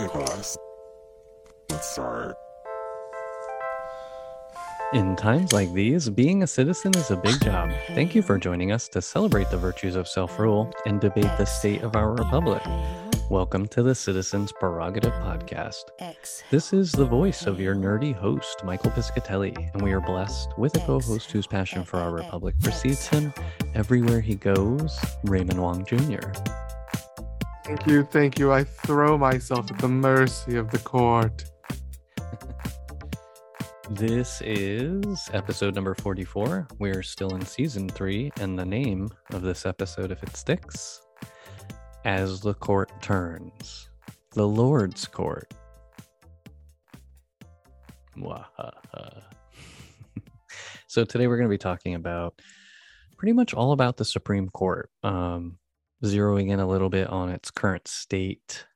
Nicholas. 0.00 0.56
Let's 1.68 1.90
start. 1.90 2.34
In 4.94 5.14
times 5.14 5.52
like 5.52 5.72
these, 5.74 6.08
being 6.08 6.42
a 6.42 6.46
citizen 6.46 6.96
is 6.96 7.10
a 7.10 7.16
big 7.16 7.38
job. 7.42 7.70
Thank 7.88 8.14
you 8.14 8.22
for 8.22 8.38
joining 8.38 8.72
us 8.72 8.88
to 8.88 9.02
celebrate 9.02 9.50
the 9.50 9.58
virtues 9.58 9.96
of 9.96 10.08
self 10.08 10.38
rule 10.38 10.72
and 10.86 11.00
debate 11.00 11.30
the 11.36 11.44
state 11.44 11.82
of 11.82 11.96
our 11.96 12.14
republic. 12.14 12.62
Welcome 13.28 13.68
to 13.68 13.82
the 13.82 13.94
Citizens 13.94 14.52
Prerogative 14.58 15.12
Podcast. 15.12 15.84
This 16.50 16.72
is 16.72 16.90
the 16.90 17.04
voice 17.04 17.46
of 17.46 17.60
your 17.60 17.74
nerdy 17.74 18.14
host, 18.14 18.64
Michael 18.64 18.90
Piscatelli, 18.90 19.72
and 19.74 19.82
we 19.82 19.92
are 19.92 20.00
blessed 20.00 20.48
with 20.58 20.74
a 20.76 20.80
co 20.80 20.98
host 20.98 21.30
whose 21.30 21.46
passion 21.46 21.84
for 21.84 21.98
our 21.98 22.10
republic 22.10 22.54
precedes 22.60 23.06
him 23.06 23.34
everywhere 23.74 24.20
he 24.20 24.34
goes, 24.34 24.98
Raymond 25.24 25.60
Wong 25.60 25.84
Jr. 25.84 26.32
Thank 27.70 27.86
you, 27.86 28.02
thank 28.02 28.38
you. 28.40 28.52
I 28.52 28.64
throw 28.64 29.16
myself 29.16 29.70
at 29.70 29.78
the 29.78 29.86
mercy 29.86 30.56
of 30.56 30.72
the 30.72 30.78
court. 30.78 31.44
This 33.88 34.42
is 34.44 35.30
episode 35.32 35.76
number 35.76 35.94
44. 35.94 36.66
We're 36.80 37.04
still 37.04 37.36
in 37.36 37.46
season 37.46 37.88
three, 37.88 38.32
and 38.40 38.58
the 38.58 38.64
name 38.64 39.08
of 39.30 39.42
this 39.42 39.66
episode, 39.66 40.10
if 40.10 40.20
it 40.24 40.36
sticks, 40.36 41.02
As 42.04 42.40
the 42.40 42.54
Court 42.54 42.90
Turns, 43.00 43.88
the 44.32 44.48
Lord's 44.48 45.06
Court. 45.06 45.54
So 50.88 51.04
today 51.04 51.28
we're 51.28 51.36
going 51.36 51.48
to 51.48 51.54
be 51.54 51.56
talking 51.56 51.94
about 51.94 52.42
pretty 53.16 53.32
much 53.32 53.54
all 53.54 53.70
about 53.70 53.96
the 53.96 54.04
Supreme 54.04 54.48
Court, 54.48 54.90
um, 55.04 55.59
zeroing 56.04 56.50
in 56.50 56.60
a 56.60 56.68
little 56.68 56.90
bit 56.90 57.08
on 57.08 57.28
its 57.30 57.50
current 57.50 57.86
state. 57.88 58.66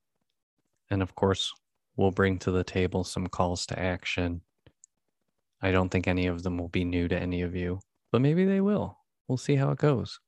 And 0.91 1.03
of 1.03 1.15
course, 1.15 1.53
we'll 1.97 2.11
bring 2.11 2.39
to 2.41 2.51
the 2.51 2.65
table 2.65 3.05
some 3.05 3.27
calls 3.27 3.67
to 3.67 3.79
action 3.79 4.43
I 5.65 5.73
don't 5.73 5.89
think 5.89 6.07
any 6.07 6.27
of 6.27 6.43
them 6.43 6.59
will 6.59 6.69
be 6.69 6.85
new 6.85 7.09
to 7.09 7.19
any 7.19 7.41
of 7.41 7.57
you, 7.57 7.81
but 8.13 8.21
maybe 8.21 8.45
they 8.45 8.61
will. 8.61 8.99
We'll 9.27 9.39
see 9.39 9.57
how 9.57 9.71
it 9.71 9.79
goes. 9.79 10.21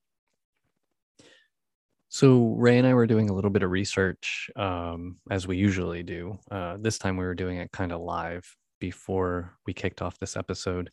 So, 2.08 2.54
Ray 2.56 2.78
and 2.78 2.86
I 2.86 2.94
were 2.94 3.06
doing 3.06 3.28
a 3.28 3.34
little 3.34 3.50
bit 3.50 3.62
of 3.62 3.70
research 3.70 4.48
um, 4.56 5.18
as 5.30 5.46
we 5.46 5.58
usually 5.58 6.02
do. 6.02 6.38
Uh, 6.50 6.78
this 6.80 6.96
time 6.98 7.18
we 7.18 7.26
were 7.26 7.34
doing 7.34 7.58
it 7.58 7.70
kind 7.70 7.92
of 7.92 8.00
live 8.00 8.56
before 8.80 9.58
we 9.66 9.74
kicked 9.74 10.00
off 10.00 10.18
this 10.18 10.38
episode. 10.38 10.88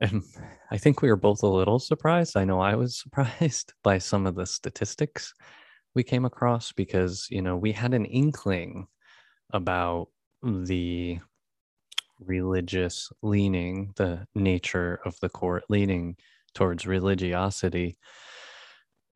And 0.00 0.22
I 0.70 0.78
think 0.78 1.02
we 1.02 1.08
were 1.08 1.16
both 1.16 1.42
a 1.42 1.46
little 1.48 1.78
surprised. 1.78 2.36
I 2.36 2.44
know 2.44 2.60
I 2.60 2.74
was 2.74 2.98
surprised 3.02 3.72
by 3.82 3.98
some 3.98 4.26
of 4.26 4.34
the 4.34 4.46
statistics 4.46 5.34
we 5.94 6.02
came 6.02 6.24
across 6.24 6.72
because, 6.72 7.26
you 7.30 7.42
know, 7.42 7.56
we 7.56 7.72
had 7.72 7.94
an 7.94 8.04
inkling 8.06 8.86
about 9.52 10.08
the 10.42 11.20
religious 12.20 13.10
leaning, 13.22 13.92
the 13.96 14.26
nature 14.34 15.00
of 15.04 15.18
the 15.20 15.28
court 15.28 15.64
leaning 15.68 16.16
towards 16.54 16.86
religiosity. 16.86 17.98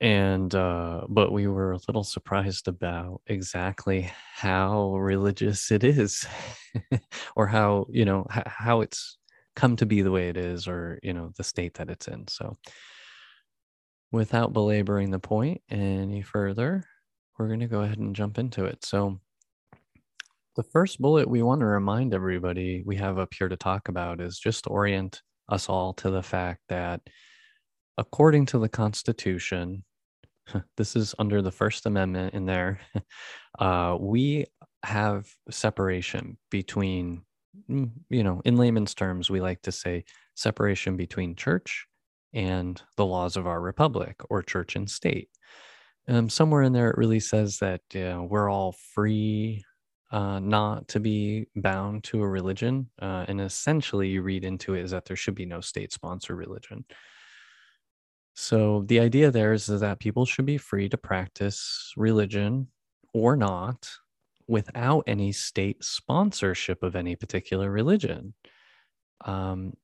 And, 0.02 0.54
uh, 0.54 1.02
but 1.10 1.30
we 1.30 1.46
were 1.46 1.72
a 1.72 1.80
little 1.86 2.04
surprised 2.04 2.68
about 2.68 3.20
exactly 3.26 4.10
how 4.34 4.94
religious 4.96 5.70
it 5.70 5.84
is, 5.84 6.26
or 7.36 7.46
how, 7.46 7.86
you 7.90 8.06
know, 8.06 8.26
h- 8.34 8.44
how 8.46 8.80
it's 8.80 9.18
come 9.60 9.76
to 9.76 9.86
be 9.86 10.00
the 10.02 10.10
way 10.10 10.28
it 10.28 10.36
is, 10.36 10.66
or, 10.66 10.98
you 11.02 11.12
know, 11.12 11.32
the 11.36 11.44
state 11.44 11.74
that 11.74 11.90
it's 11.90 12.08
in. 12.08 12.26
So, 12.28 12.56
without 14.10 14.52
belaboring 14.52 15.10
the 15.10 15.18
point 15.18 15.60
any 15.70 16.22
further, 16.22 16.84
we're 17.38 17.48
going 17.48 17.60
to 17.60 17.66
go 17.66 17.82
ahead 17.82 17.98
and 17.98 18.16
jump 18.16 18.38
into 18.38 18.64
it. 18.64 18.84
So, 18.84 19.20
the 20.56 20.62
first 20.62 20.98
bullet 20.98 21.28
we 21.28 21.42
want 21.42 21.60
to 21.60 21.66
remind 21.66 22.14
everybody 22.14 22.82
we 22.84 22.96
have 22.96 23.18
up 23.18 23.32
here 23.38 23.48
to 23.48 23.56
talk 23.56 23.88
about 23.88 24.20
is 24.20 24.38
just 24.38 24.66
orient 24.66 25.20
us 25.48 25.68
all 25.68 25.92
to 25.94 26.10
the 26.10 26.22
fact 26.22 26.60
that 26.68 27.00
according 27.98 28.46
to 28.46 28.58
the 28.58 28.68
Constitution, 28.68 29.84
this 30.76 30.96
is 30.96 31.14
under 31.18 31.42
the 31.42 31.52
First 31.52 31.86
Amendment 31.86 32.34
in 32.34 32.46
there, 32.46 32.80
uh, 33.58 33.96
we 34.00 34.46
have 34.84 35.28
separation 35.50 36.38
between, 36.50 37.22
you 37.68 38.22
know, 38.22 38.40
in 38.44 38.56
layman's 38.56 38.94
terms, 38.94 39.30
we 39.30 39.40
like 39.40 39.62
to 39.62 39.72
say 39.72 40.04
separation 40.34 40.96
between 40.96 41.34
church 41.34 41.86
and 42.32 42.80
the 42.96 43.06
laws 43.06 43.36
of 43.36 43.46
our 43.46 43.60
republic 43.60 44.20
or 44.30 44.42
church 44.42 44.76
and 44.76 44.88
state. 44.88 45.28
Um, 46.08 46.28
somewhere 46.28 46.62
in 46.62 46.72
there, 46.72 46.90
it 46.90 46.98
really 46.98 47.20
says 47.20 47.58
that 47.58 47.82
know, 47.94 48.26
we're 48.28 48.50
all 48.50 48.74
free 48.94 49.62
uh, 50.10 50.40
not 50.40 50.88
to 50.88 51.00
be 51.00 51.46
bound 51.54 52.04
to 52.04 52.22
a 52.22 52.28
religion. 52.28 52.90
Uh, 53.00 53.24
and 53.28 53.40
essentially, 53.40 54.08
you 54.08 54.22
read 54.22 54.44
into 54.44 54.74
it 54.74 54.82
is 54.82 54.90
that 54.90 55.04
there 55.04 55.16
should 55.16 55.34
be 55.34 55.46
no 55.46 55.60
state 55.60 55.92
sponsored 55.92 56.36
religion. 56.36 56.84
So 58.34 58.84
the 58.86 59.00
idea 59.00 59.30
there 59.30 59.52
is, 59.52 59.68
is 59.68 59.80
that 59.80 60.00
people 60.00 60.24
should 60.24 60.46
be 60.46 60.58
free 60.58 60.88
to 60.88 60.96
practice 60.96 61.92
religion 61.96 62.68
or 63.12 63.36
not 63.36 63.88
without 64.50 65.04
any 65.06 65.30
state 65.30 65.82
sponsorship 65.82 66.82
of 66.82 66.96
any 66.96 67.14
particular 67.14 67.70
religion. 67.70 68.34
Um, 69.24 69.74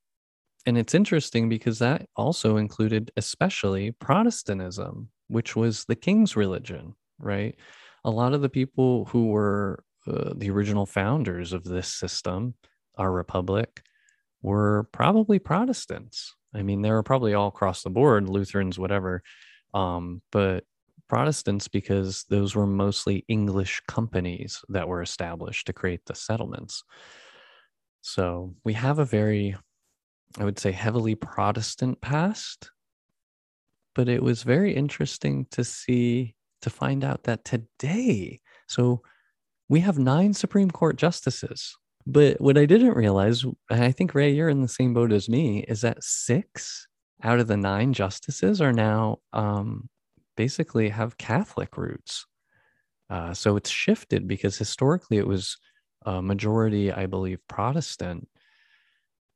and 0.67 0.77
it's 0.77 0.95
interesting 0.95 1.49
because 1.49 1.79
that 1.79 2.09
also 2.17 2.57
included, 2.57 3.13
especially 3.17 3.93
Protestantism, 3.93 5.09
which 5.29 5.55
was 5.55 5.85
the 5.85 5.95
king's 5.95 6.35
religion, 6.35 6.95
right? 7.21 7.55
A 8.05 8.11
lot 8.11 8.35
of 8.35 8.43
the 8.43 8.49
people 8.49 9.05
who 9.05 9.29
were 9.29 9.85
uh, 10.09 10.33
the 10.37 10.51
original 10.51 10.87
founders 10.87 11.53
of 11.53 11.63
this 11.63 11.93
system, 11.93 12.55
our 12.99 13.13
republic, 13.13 13.83
were 14.43 14.89
probably 14.91 15.39
Protestants. 15.39 16.35
I 16.53 16.63
mean, 16.63 16.83
they 16.83 16.91
were 16.91 17.05
probably 17.05 17.35
all 17.35 17.49
across 17.49 17.85
the 17.85 17.91
board, 17.91 18.29
Lutherans, 18.29 18.79
whatever. 18.81 19.23
Um, 19.75 20.23
but 20.33 20.65
Protestants, 21.09 21.69
because 21.69 22.25
those 22.29 22.55
were 22.55 22.67
mostly 22.67 23.25
English 23.29 23.81
companies 23.87 24.63
that 24.69 24.89
were 24.89 25.03
established 25.03 25.67
to 25.67 25.73
create 25.73 26.05
the 26.07 26.15
settlements. 26.15 26.83
So 28.03 28.55
we 28.65 28.73
have 28.75 28.99
a 28.99 29.05
very, 29.05 29.57
I 30.39 30.45
would 30.45 30.59
say, 30.59 30.73
heavily 30.73 31.15
Protestant 31.15 32.01
past. 32.01 32.71
But 33.95 34.09
it 34.09 34.23
was 34.23 34.43
very 34.43 34.75
interesting 34.75 35.47
to 35.53 35.65
see, 35.65 36.35
to 36.63 36.71
find 36.71 37.03
out 37.03 37.25
that 37.25 37.45
today, 37.45 38.41
so 38.69 39.03
we 39.69 39.81
have 39.81 39.99
nine 39.99 40.35
Supreme 40.35 40.71
Court 40.71 40.97
justices. 40.97 41.77
But 42.07 42.41
what 42.41 42.57
I 42.57 42.67
didn't 42.67 42.95
realize, 42.95 43.43
and 43.43 43.83
I 43.83 43.91
think 43.91 44.15
Ray, 44.15 44.33
you're 44.33 44.49
in 44.49 44.63
the 44.63 44.69
same 44.69 44.95
boat 44.95 45.13
as 45.13 45.29
me, 45.29 45.65
is 45.67 45.81
that 45.81 46.05
six 46.05 46.87
out 47.23 47.41
of 47.41 47.49
the 47.49 47.57
nine 47.57 47.93
justices 47.93 48.61
are 48.61 48.73
now 48.73 49.19
um, 49.33 49.89
basically 50.37 50.91
have 50.91 51.19
Catholic 51.19 51.77
roots. 51.77 52.27
Uh, 53.09 53.33
so 53.35 53.57
it's 53.57 53.71
shifted 53.71 54.27
because 54.27 54.57
historically 54.59 55.19
it 55.19 55.27
was 55.27 55.57
a 56.05 56.21
majority, 56.23 56.93
I 56.93 57.07
believe, 57.07 57.39
Protestant 57.49 58.29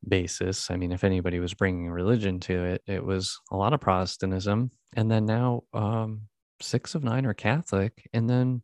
basis. 0.07 0.71
I 0.71 0.77
mean, 0.77 0.93
if 0.93 1.05
anybody 1.05 1.41
was 1.41 1.55
bringing 1.55 1.91
religion 1.91 2.41
to 2.41 2.65
it, 2.65 2.83
it 2.87 3.05
was 3.05 3.39
a 3.51 3.57
lot 3.57 3.73
of 3.73 3.81
Protestantism. 3.81 4.71
And 4.97 5.11
then 5.11 5.27
now 5.27 5.63
um, 5.73 6.23
six 6.61 6.95
of 6.95 7.05
nine 7.05 7.27
are 7.27 7.35
Catholic. 7.35 8.09
And 8.13 8.29
then 8.29 8.63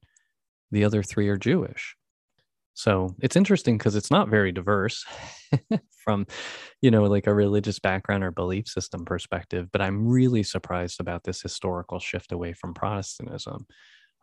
the 0.71 0.85
other 0.85 1.03
three 1.03 1.29
are 1.29 1.37
Jewish. 1.37 1.97
So 2.77 3.17
it's 3.23 3.37
interesting 3.37 3.79
because 3.79 3.97
it's 3.97 4.11
not 4.11 4.29
very 4.29 4.53
diverse 4.53 5.05
from, 6.05 6.27
you 6.83 6.91
know, 6.91 7.05
like 7.05 7.27
a 7.27 7.35
religious 7.35 7.79
background 7.79 8.23
or 8.23 8.31
belief 8.31 8.69
system 8.69 9.07
perspective. 9.07 9.69
But 9.73 9.83
I'm 9.83 10.07
really 10.07 10.43
surprised 10.43 11.01
about 11.01 11.25
this 11.25 11.41
historical 11.41 12.01
shift 12.01 12.33
away 12.33 12.53
from 12.53 12.75
Protestantism. 12.75 13.67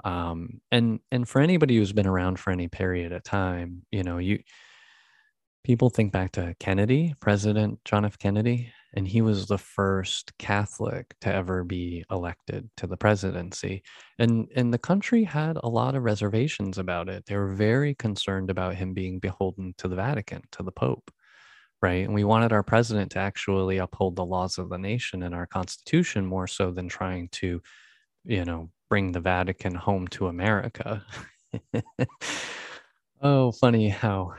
Um, 0.06 0.62
and 0.72 1.00
and 1.12 1.28
for 1.28 1.42
anybody 1.42 1.78
who's 1.78 1.94
been 1.94 2.08
around 2.08 2.40
for 2.40 2.52
any 2.52 2.68
period 2.70 3.14
of 3.14 3.24
time, 3.24 3.84
you 3.92 4.04
know, 4.04 4.18
you 4.20 4.40
people 5.64 5.90
think 5.90 6.12
back 6.12 6.32
to 6.34 6.56
Kennedy, 6.60 7.14
President 7.20 7.80
John 7.86 8.06
F. 8.06 8.18
Kennedy, 8.18 8.72
and 8.96 9.08
he 9.08 9.22
was 9.22 9.48
the 9.48 9.58
first 9.58 10.38
Catholic 10.38 11.16
to 11.22 11.34
ever 11.34 11.64
be 11.64 12.04
elected 12.12 12.70
to 12.78 12.88
the 12.88 12.98
presidency. 12.98 13.84
And 14.20 14.48
and 14.56 14.74
the 14.74 14.78
country 14.78 15.24
had 15.24 15.58
a 15.64 15.70
lot 15.70 15.96
of 15.96 16.04
reservations 16.04 16.78
about 16.78 17.10
it. 17.10 17.26
They 17.26 17.38
were 17.38 17.54
very 17.54 17.96
concerned 17.96 18.50
about 18.50 18.76
him 18.76 18.94
being 18.94 19.20
beholden 19.20 19.74
to 19.78 19.88
the 19.88 19.96
Vatican, 19.96 20.42
to 20.52 20.64
the 20.64 20.72
Pope, 20.72 21.10
right? 21.82 22.06
And 22.06 22.14
we 22.14 22.24
wanted 22.24 22.52
our 22.52 22.64
president 22.64 23.12
to 23.14 23.20
actually 23.20 23.78
uphold 23.78 24.16
the 24.16 24.26
laws 24.26 24.58
of 24.58 24.70
the 24.70 24.78
nation 24.78 25.24
and 25.24 25.34
our 25.34 25.48
Constitution 25.48 26.26
more 26.26 26.48
so 26.48 26.72
than 26.72 26.90
trying 26.90 27.30
to, 27.30 27.62
you 28.26 28.46
know, 28.46 28.70
bring 28.90 29.12
the 29.12 29.22
Vatican 29.22 29.76
home 29.76 30.08
to 30.10 30.28
America. 30.28 31.04
oh, 33.22 33.52
funny 33.54 33.90
how 33.90 34.34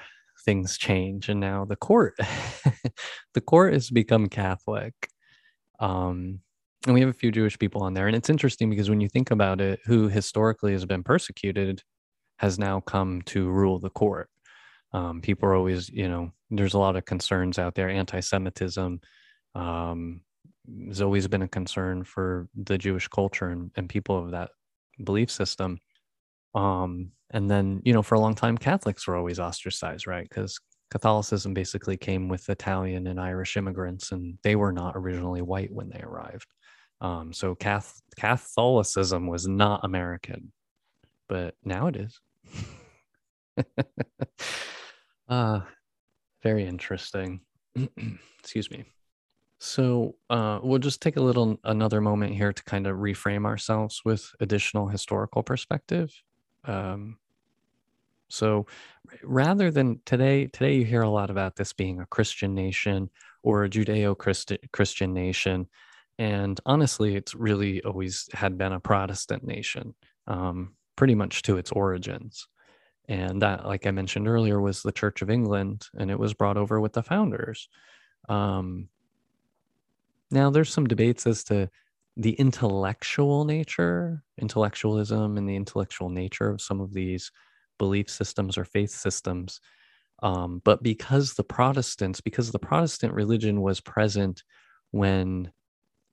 things 0.45 0.79
change 0.79 1.29
and 1.29 1.41
now 1.41 1.65
the 1.65 1.77
court 1.77 2.15
the 3.35 3.41
court 3.41 3.73
has 3.73 3.91
become 3.91 4.29
catholic 4.29 4.95
um 5.81 6.39
and 6.87 6.95
we 6.95 7.01
have 7.01 7.09
a 7.09 7.15
few 7.15 7.33
jewish 7.33 7.59
people 7.59 7.83
on 7.83 7.95
there 7.95 8.07
and 8.07 8.17
it's 8.17 8.31
interesting 8.31 8.69
because 8.69 8.91
when 8.91 9.01
you 9.01 9.09
think 9.09 9.31
about 9.31 9.61
it 9.61 9.81
who 9.87 10.09
historically 10.09 10.73
has 10.73 10.85
been 10.85 11.03
persecuted 11.03 11.83
has 12.39 12.59
now 12.59 12.81
come 12.81 13.23
to 13.23 13.51
rule 13.51 13.79
the 13.79 13.91
court. 13.91 14.29
Um, 14.93 15.21
people 15.21 15.49
are 15.49 15.55
always, 15.55 15.89
you 15.89 16.09
know, 16.09 16.31
there's 16.51 16.75
a 16.75 16.79
lot 16.79 16.97
of 16.97 17.05
concerns 17.05 17.59
out 17.59 17.75
there. 17.75 17.89
Anti-Semitism 17.89 19.01
um, 19.55 20.21
has 20.89 21.03
always 21.03 21.27
been 21.27 21.43
a 21.43 21.49
concern 21.49 22.05
for 22.05 22.49
the 22.55 22.79
Jewish 22.79 23.09
culture 23.09 23.49
and, 23.49 23.71
and 23.77 23.89
people 23.89 24.17
of 24.19 24.31
that 24.33 24.51
belief 25.03 25.31
system. 25.31 25.79
Um, 26.55 27.11
and 27.31 27.51
then, 27.51 27.81
you 27.85 27.93
know, 27.93 28.03
for 28.03 28.15
a 28.15 28.21
long 28.21 28.35
time, 28.35 28.57
Catholics 28.59 29.07
were 29.07 29.17
always 29.17 29.41
ostracized, 29.41 30.07
right? 30.07 30.29
Because 30.29 30.59
Catholicism 30.91 31.55
basically 31.55 31.97
came 31.97 32.29
with 32.29 32.49
Italian 32.49 33.07
and 33.07 33.21
Irish 33.21 33.57
immigrants, 33.57 34.13
and 34.13 34.39
they 34.43 34.57
were 34.57 34.73
not 34.73 34.97
originally 34.97 35.43
white 35.43 35.73
when 35.73 35.89
they 35.89 36.01
arrived. 36.01 36.47
Um, 37.01 37.33
so 37.33 37.55
Cath- 37.55 38.01
Catholicism 38.17 39.27
was 39.27 39.49
not 39.49 39.85
American, 39.85 40.53
but 41.29 41.55
now 41.65 41.89
it 41.89 41.97
is. 41.97 42.21
uh, 45.29 45.61
very 46.43 46.67
interesting. 46.67 47.41
Excuse 48.39 48.71
me. 48.71 48.85
So 49.59 50.17
uh, 50.29 50.61
we'll 50.63 50.79
just 50.79 51.01
take 51.01 51.17
a 51.17 51.23
little 51.23 51.59
another 51.65 52.01
moment 52.01 52.35
here 52.35 52.53
to 52.53 52.65
kind 52.65 52.87
of 52.87 52.99
reframe 52.99 53.47
ourselves 53.47 54.03
with 54.05 54.31
additional 54.41 54.89
historical 54.89 55.43
perspective. 55.43 56.13
Um, 56.65 57.19
so 58.29 58.67
rather 59.23 59.71
than 59.71 60.01
today, 60.05 60.47
today 60.47 60.77
you 60.77 60.85
hear 60.85 61.03
a 61.03 61.11
lot 61.11 61.31
about 61.31 61.57
this 61.57 61.73
being 61.73 62.01
a 62.01 62.07
Christian 62.07 62.55
nation 62.55 63.11
or 63.43 63.65
a 63.65 63.71
Judeo-Christian 63.71 65.13
nation, 65.13 65.69
and 66.19 66.61
honestly, 66.65 67.17
it's 67.17 67.35
really 67.35 67.83
always 67.83 68.29
had 68.33 68.57
been 68.57 68.73
a 68.73 68.81
Protestant 68.81 69.45
nation, 69.45 69.95
um, 70.27 70.75
pretty 70.97 71.15
much 71.15 71.43
to 71.43 71.59
its 71.59 71.71
origins. 71.73 72.49
And 73.07 73.43
that, 73.43 73.67
like 73.67 73.87
I 73.87 73.91
mentioned 73.91 74.29
earlier, 74.29 74.61
was 74.61 74.83
the 74.83 74.93
Church 74.93 75.21
of 75.21 75.29
England, 75.29 75.87
and 75.99 76.11
it 76.11 76.19
was 76.19 76.33
brought 76.33 76.57
over 76.57 76.81
with 76.81 76.95
the 76.95 77.03
founders. 77.03 77.69
Um, 78.29 78.89
now, 80.31 80.51
there's 80.51 80.73
some 80.73 80.87
debates 80.87 81.27
as 81.27 81.45
to 81.45 81.69
the 82.17 82.33
intellectual 82.33 83.45
nature, 83.45 84.23
intellectualism, 84.39 85.37
and 85.37 85.49
the 85.49 85.57
intellectual 85.57 86.09
nature 86.09 86.49
of 86.49 86.61
some 86.61 86.81
of 86.81 86.93
these 86.93 87.33
belief 87.79 88.09
systems 88.09 88.57
or 88.57 88.65
faith 88.65 88.91
systems. 88.91 89.61
Um, 90.23 90.63
but 90.65 90.83
because 90.83 91.35
the 91.35 91.45
Protestants, 91.45 92.21
because 92.21 92.53
the 92.53 92.59
Protestant 92.59 93.13
religion 93.15 93.61
was 93.61 93.81
present 93.81 94.45
when 94.93 95.51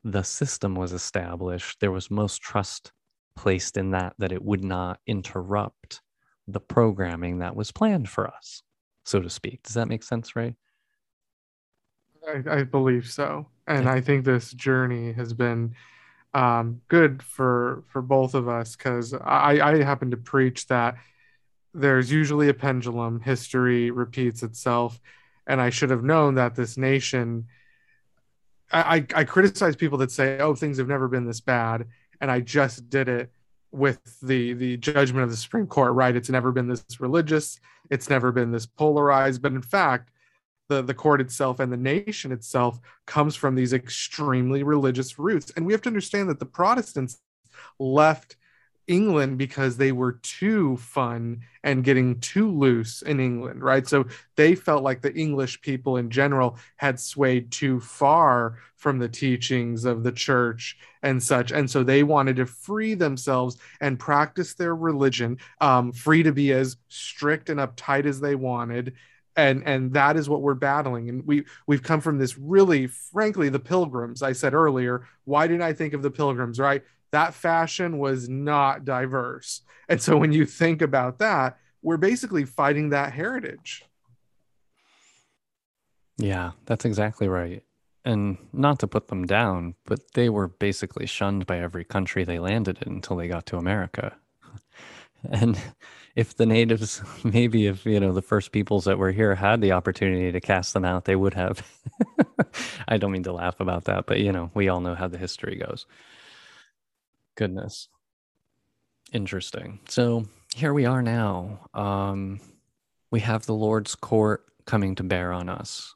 the 0.04 0.24
system 0.24 0.74
was 0.76 0.92
established, 0.92 1.80
there 1.80 1.92
was 1.92 2.10
most 2.10 2.42
trust 2.42 2.92
placed 3.36 3.78
in 3.78 3.92
that, 3.92 4.16
that 4.18 4.32
it 4.32 4.44
would 4.44 4.64
not 4.64 5.00
interrupt 5.06 6.02
the 6.48 6.60
programming 6.60 7.40
that 7.40 7.56
was 7.56 7.72
planned 7.72 8.10
for 8.10 8.28
us, 8.28 8.64
so 9.06 9.22
to 9.22 9.30
speak. 9.30 9.62
Does 9.64 9.76
that 9.76 9.88
make 9.88 10.04
sense, 10.04 10.36
Ray? 10.36 10.56
I, 12.28 12.60
I 12.60 12.64
believe 12.64 13.08
so. 13.08 13.48
And 13.68 13.86
yeah. 13.86 13.94
I 13.94 14.02
think 14.02 14.26
this 14.26 14.52
journey 14.52 15.14
has 15.14 15.34
been 15.34 15.76
um, 16.34 16.82
good 16.88 17.22
for 17.22 17.84
for 17.88 18.02
both 18.02 18.34
of 18.34 18.48
us 18.48 18.76
because 18.76 19.14
I, 19.14 19.60
I 19.62 19.84
happen 19.84 20.12
to 20.12 20.18
preach 20.18 20.68
that 20.68 20.96
there's 21.74 22.12
usually 22.12 22.50
a 22.50 22.54
pendulum. 22.54 23.20
History 23.20 23.92
repeats 23.92 24.44
itself, 24.44 25.00
and 25.48 25.62
I 25.62 25.70
should 25.70 25.90
have 25.90 26.04
known 26.04 26.36
that 26.36 26.56
this 26.56 26.78
nation. 26.78 27.48
I, 28.72 28.98
I, 28.98 29.06
I 29.16 29.24
criticize 29.26 29.76
people 29.76 29.98
that 30.00 30.12
say, 30.12 30.40
"Oh, 30.40 30.56
things 30.56 30.78
have 30.78 30.88
never 30.88 31.08
been 31.08 31.26
this 31.26 31.42
bad," 31.42 31.86
and 32.20 32.32
I 32.32 32.40
just 32.40 32.90
did 32.90 33.10
it 33.10 33.32
with 33.72 34.00
the 34.22 34.54
the 34.54 34.78
judgment 34.78 35.24
of 35.24 35.30
the 35.30 35.38
Supreme 35.38 35.68
Court. 35.68 35.94
Right? 35.94 36.16
It's 36.16 36.30
never 36.30 36.52
been 36.52 36.68
this 36.68 36.86
religious. 37.00 37.60
It's 37.90 38.10
never 38.10 38.32
been 38.32 38.52
this 38.52 38.66
polarized. 38.66 39.42
But 39.42 39.52
in 39.52 39.62
fact, 39.62 40.11
the 40.72 40.82
the 40.82 40.94
court 40.94 41.20
itself 41.20 41.60
and 41.60 41.72
the 41.72 41.78
nation 41.78 42.32
itself 42.32 42.80
comes 43.06 43.36
from 43.36 43.56
these 43.56 43.74
extremely 43.74 44.64
religious 44.64 45.20
roots, 45.20 45.52
and 45.56 45.66
we 45.66 45.74
have 45.74 45.82
to 45.82 45.90
understand 45.90 46.30
that 46.30 46.40
the 46.40 46.46
Protestants 46.46 47.20
left 47.78 48.38
England 48.88 49.38
because 49.38 49.78
they 49.78 49.92
were 49.92 50.14
too 50.24 50.78
fun 50.78 51.42
and 51.64 51.84
getting 51.84 52.20
too 52.20 52.50
loose 52.52 53.02
in 53.02 53.20
England, 53.20 53.62
right? 53.62 53.88
So 53.88 54.06
they 54.36 54.56
felt 54.56 54.84
like 54.84 55.02
the 55.02 55.14
English 55.14 55.62
people 55.62 55.98
in 55.98 56.10
general 56.10 56.58
had 56.78 57.00
swayed 57.00 57.52
too 57.52 57.80
far 57.80 58.58
from 58.78 58.98
the 58.98 59.08
teachings 59.08 59.86
of 59.86 60.04
the 60.04 60.12
church 60.12 60.78
and 61.04 61.22
such. 61.22 61.52
And 61.52 61.70
so 61.70 61.84
they 61.84 62.04
wanted 62.04 62.38
to 62.38 62.46
free 62.46 62.96
themselves 62.96 63.58
and 63.80 64.00
practice 64.00 64.56
their 64.56 64.76
religion, 64.76 65.38
um, 65.62 65.92
free 65.92 66.24
to 66.24 66.32
be 66.32 66.52
as 66.52 66.78
strict 66.90 67.50
and 67.50 67.60
uptight 67.60 68.06
as 68.06 68.20
they 68.20 68.36
wanted. 68.36 68.96
And 69.38 69.64
and 69.66 69.94
that 69.94 70.18
is 70.18 70.30
what 70.30 70.42
we're 70.42 70.56
battling. 70.56 71.08
And 71.10 71.26
we 71.26 71.46
we've 71.66 71.84
come 71.84 72.02
from 72.02 72.18
this 72.18 72.38
really, 72.38 72.88
frankly, 72.88 73.50
the 73.50 73.60
pilgrims. 73.60 74.22
I 74.22 74.34
said 74.34 74.54
earlier, 74.54 75.08
why 75.24 75.48
didn't 75.48 75.62
I 75.62 75.74
think 75.74 75.94
of 75.94 76.02
the 76.02 76.12
pilgrims, 76.12 76.60
right? 76.60 76.84
that 77.12 77.34
fashion 77.34 77.98
was 77.98 78.28
not 78.28 78.86
diverse. 78.86 79.62
And 79.88 80.02
so 80.02 80.18
when 80.18 80.32
you 80.32 80.46
think 80.46 80.82
about 80.82 81.20
that, 81.20 81.58
we're 81.82 81.98
basically 81.98 82.46
fighting 82.46 82.90
that 82.90 83.14
heritage. 83.14 83.84
Yeah, 86.18 86.52
that's 86.66 86.86
exactly 86.86 87.28
right. 87.28 87.64
And 88.06 88.38
not 88.54 88.80
to 88.80 88.88
put 88.88 89.10
them 89.10 89.26
down, 89.26 89.76
but 89.86 90.14
they 90.14 90.30
were 90.30 90.48
basically 90.48 91.06
shunned 91.06 91.46
by 91.46 91.60
every 91.60 91.84
country 91.84 92.24
they 92.24 92.40
landed 92.40 92.80
in 92.82 92.94
until 92.94 93.18
they 93.18 93.28
got 93.28 93.46
to 93.48 93.58
America. 93.58 94.16
And 95.30 95.56
if 96.16 96.36
the 96.36 96.46
natives, 96.46 97.02
maybe 97.24 97.68
if, 97.68 97.86
you 97.86 98.00
know, 98.00 98.14
the 98.14 98.22
first 98.22 98.52
peoples 98.52 98.86
that 98.86 98.98
were 98.98 99.12
here 99.12 99.36
had 99.36 99.62
the 99.62 99.72
opportunity 99.72 100.32
to 100.32 100.42
cast 100.42 100.74
them 100.74 100.86
out, 100.86 101.06
they 101.06 101.16
would 101.16 101.34
have. 101.34 101.66
I 102.88 102.98
don't 102.98 103.12
mean 103.12 103.24
to 103.24 103.34
laugh 103.34 103.60
about 103.60 103.86
that, 103.86 104.06
but, 104.06 104.20
you 104.20 104.32
know, 104.32 104.52
we 104.54 104.70
all 104.70 104.82
know 104.82 104.96
how 104.96 105.08
the 105.08 105.18
history 105.18 105.56
goes. 105.56 105.86
Goodness. 107.36 107.88
Interesting. 109.14 109.80
So 109.88 110.26
here 110.56 110.74
we 110.74 110.86
are 110.86 111.02
now. 111.02 111.68
Um, 111.74 112.40
we 113.10 113.20
have 113.22 113.46
the 113.46 113.54
Lord's 113.54 113.96
court 113.96 114.46
coming 114.66 114.96
to 114.96 115.04
bear 115.04 115.34
on 115.34 115.50
us. 115.50 115.96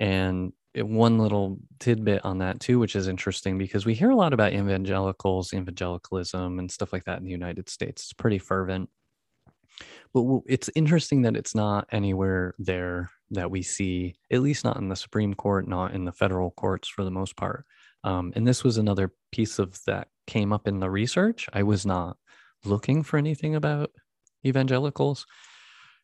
And 0.00 0.52
one 0.76 1.18
little 1.18 1.58
tidbit 1.78 2.24
on 2.24 2.38
that 2.38 2.60
too, 2.60 2.78
which 2.78 2.96
is 2.96 3.08
interesting 3.08 3.58
because 3.58 3.86
we 3.86 3.94
hear 3.94 4.10
a 4.10 4.16
lot 4.16 4.32
about 4.32 4.52
evangelicals, 4.52 5.54
evangelicalism, 5.54 6.58
and 6.58 6.70
stuff 6.70 6.92
like 6.92 7.04
that 7.04 7.18
in 7.18 7.24
the 7.24 7.30
United 7.30 7.68
States. 7.68 8.02
It's 8.02 8.12
pretty 8.12 8.38
fervent. 8.38 8.88
But 10.12 10.42
it's 10.46 10.70
interesting 10.74 11.22
that 11.22 11.36
it's 11.36 11.54
not 11.54 11.88
anywhere 11.90 12.54
there 12.58 13.10
that 13.30 13.50
we 13.50 13.62
see, 13.62 14.14
at 14.30 14.42
least 14.42 14.64
not 14.64 14.76
in 14.76 14.88
the 14.88 14.96
Supreme 14.96 15.34
Court, 15.34 15.66
not 15.66 15.92
in 15.92 16.04
the 16.04 16.12
federal 16.12 16.52
courts 16.52 16.88
for 16.88 17.04
the 17.04 17.10
most 17.10 17.36
part. 17.36 17.66
Um, 18.04 18.32
and 18.36 18.46
this 18.46 18.62
was 18.62 18.76
another 18.76 19.12
piece 19.32 19.58
of 19.58 19.78
that 19.86 20.08
came 20.26 20.52
up 20.52 20.68
in 20.68 20.78
the 20.78 20.90
research. 20.90 21.48
I 21.52 21.62
was 21.62 21.84
not 21.84 22.16
looking 22.64 23.02
for 23.02 23.16
anything 23.16 23.54
about 23.56 23.90
evangelicals. 24.46 25.26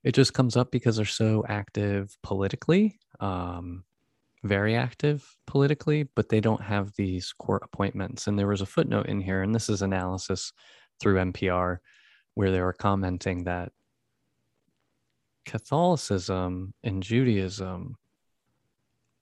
It 0.03 0.13
just 0.13 0.35
comes 0.35 0.57
up 0.57 0.71
because 0.71 0.97
they're 0.97 1.05
so 1.05 1.45
active 1.49 2.17
politically, 2.23 2.99
um, 3.21 3.85
very 4.43 4.75
active 4.75 5.37
politically, 5.47 6.05
but 6.15 6.29
they 6.29 6.41
don't 6.41 6.63
have 6.63 6.93
these 6.97 7.33
court 7.33 7.63
appointments. 7.65 8.27
And 8.27 8.39
there 8.39 8.47
was 8.47 8.63
a 8.63 8.67
footnote 8.67 9.07
in 9.07 9.21
here, 9.21 9.43
and 9.43 9.55
this 9.55 9.69
is 9.69 9.83
analysis 9.83 10.53
through 11.01 11.17
NPR, 11.17 11.79
where 12.35 12.51
they 12.51 12.61
were 12.61 12.73
commenting 12.73 13.45
that 13.45 13.73
Catholicism 15.45 16.75
and 16.83 17.03
Judaism 17.03 17.97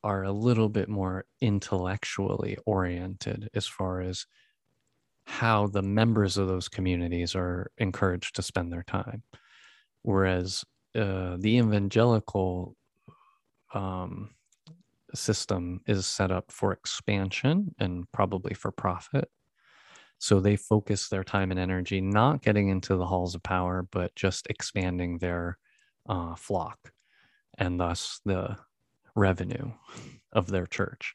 are 0.04 0.22
a 0.22 0.32
little 0.32 0.68
bit 0.68 0.88
more 0.88 1.24
intellectually 1.40 2.56
oriented 2.64 3.48
as 3.54 3.66
far 3.66 4.00
as 4.00 4.26
how 5.26 5.66
the 5.66 5.82
members 5.82 6.38
of 6.38 6.48
those 6.48 6.68
communities 6.68 7.34
are 7.34 7.70
encouraged 7.78 8.36
to 8.36 8.42
spend 8.42 8.72
their 8.72 8.84
time. 8.84 9.22
Whereas 10.02 10.64
uh, 10.94 11.36
the 11.38 11.58
evangelical 11.58 12.76
um, 13.74 14.30
system 15.14 15.80
is 15.86 16.06
set 16.06 16.30
up 16.30 16.50
for 16.50 16.72
expansion 16.72 17.74
and 17.78 18.10
probably 18.12 18.54
for 18.54 18.70
profit. 18.70 19.28
So 20.18 20.40
they 20.40 20.56
focus 20.56 21.08
their 21.08 21.24
time 21.24 21.50
and 21.50 21.60
energy 21.60 22.00
not 22.00 22.42
getting 22.42 22.68
into 22.68 22.96
the 22.96 23.06
halls 23.06 23.34
of 23.34 23.42
power, 23.42 23.86
but 23.90 24.14
just 24.16 24.48
expanding 24.48 25.18
their 25.18 25.58
uh, 26.08 26.34
flock 26.34 26.92
and 27.56 27.78
thus 27.78 28.20
the 28.24 28.56
revenue 29.14 29.72
of 30.32 30.48
their 30.48 30.66
church. 30.66 31.14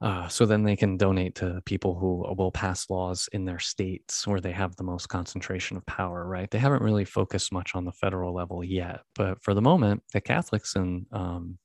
Uh, 0.00 0.26
so 0.28 0.46
then 0.46 0.62
they 0.62 0.76
can 0.76 0.96
donate 0.96 1.34
to 1.34 1.60
people 1.66 1.94
who 1.98 2.24
will 2.36 2.50
pass 2.50 2.88
laws 2.88 3.28
in 3.32 3.44
their 3.44 3.58
states 3.58 4.26
where 4.26 4.40
they 4.40 4.52
have 4.52 4.74
the 4.76 4.82
most 4.82 5.08
concentration 5.08 5.76
of 5.76 5.84
power, 5.84 6.26
right? 6.26 6.50
They 6.50 6.58
haven't 6.58 6.82
really 6.82 7.04
focused 7.04 7.52
much 7.52 7.74
on 7.74 7.84
the 7.84 7.92
federal 7.92 8.34
level 8.34 8.64
yet, 8.64 9.00
but 9.14 9.42
for 9.42 9.52
the 9.52 9.60
moment, 9.60 10.02
the 10.14 10.22
Catholics 10.22 10.74
and 10.74 11.04
um, 11.12 11.58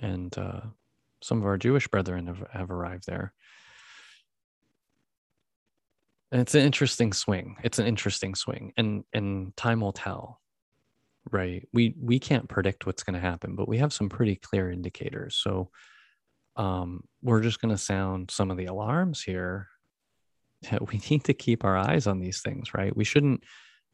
and 0.00 0.36
uh, 0.36 0.60
some 1.22 1.38
of 1.38 1.46
our 1.46 1.56
Jewish 1.56 1.88
brethren 1.88 2.26
have, 2.26 2.44
have 2.52 2.70
arrived 2.70 3.06
there. 3.06 3.32
And 6.32 6.40
it's 6.40 6.54
an 6.54 6.62
interesting 6.62 7.12
swing. 7.12 7.56
It's 7.62 7.78
an 7.78 7.86
interesting 7.86 8.34
swing, 8.34 8.72
and 8.76 9.04
and 9.12 9.56
time 9.56 9.80
will 9.80 9.92
tell. 9.92 10.40
Right? 11.30 11.66
We 11.72 11.94
we 12.00 12.18
can't 12.18 12.48
predict 12.48 12.86
what's 12.86 13.04
going 13.04 13.14
to 13.14 13.20
happen, 13.20 13.54
but 13.54 13.68
we 13.68 13.78
have 13.78 13.92
some 13.92 14.08
pretty 14.08 14.34
clear 14.36 14.70
indicators. 14.70 15.36
So, 15.36 15.70
um, 16.56 17.04
we're 17.22 17.40
just 17.40 17.60
going 17.60 17.72
to 17.72 17.78
sound 17.78 18.30
some 18.30 18.50
of 18.50 18.56
the 18.56 18.66
alarms 18.66 19.22
here. 19.22 19.68
We 20.90 21.00
need 21.10 21.24
to 21.24 21.34
keep 21.34 21.62
our 21.62 21.76
eyes 21.76 22.06
on 22.06 22.20
these 22.20 22.40
things, 22.40 22.72
right? 22.72 22.96
We 22.96 23.04
shouldn't 23.04 23.44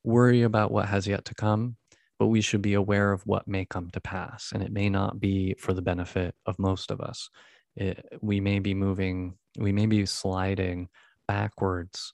worry 0.04 0.42
about 0.42 0.70
what 0.70 0.86
has 0.86 1.06
yet 1.06 1.24
to 1.26 1.34
come, 1.34 1.76
but 2.20 2.26
we 2.26 2.42
should 2.42 2.60
be 2.60 2.74
aware 2.74 3.12
of 3.12 3.26
what 3.26 3.48
may 3.48 3.64
come 3.64 3.88
to 3.88 4.00
pass, 4.00 4.52
and 4.52 4.62
it 4.62 4.70
may 4.70 4.90
not 4.90 5.18
be 5.18 5.54
for 5.58 5.72
the 5.72 5.80
benefit 5.80 6.34
of 6.44 6.58
most 6.58 6.90
of 6.90 7.00
us. 7.00 7.30
It, 7.76 8.04
we 8.20 8.40
may 8.40 8.58
be 8.58 8.74
moving, 8.74 9.38
we 9.58 9.72
may 9.72 9.86
be 9.86 10.04
sliding 10.04 10.90
backwards 11.26 12.12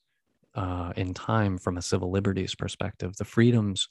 uh, 0.54 0.92
in 0.96 1.12
time 1.12 1.58
from 1.58 1.76
a 1.76 1.82
civil 1.82 2.12
liberties 2.12 2.54
perspective. 2.54 3.16
The 3.16 3.24
freedoms, 3.24 3.88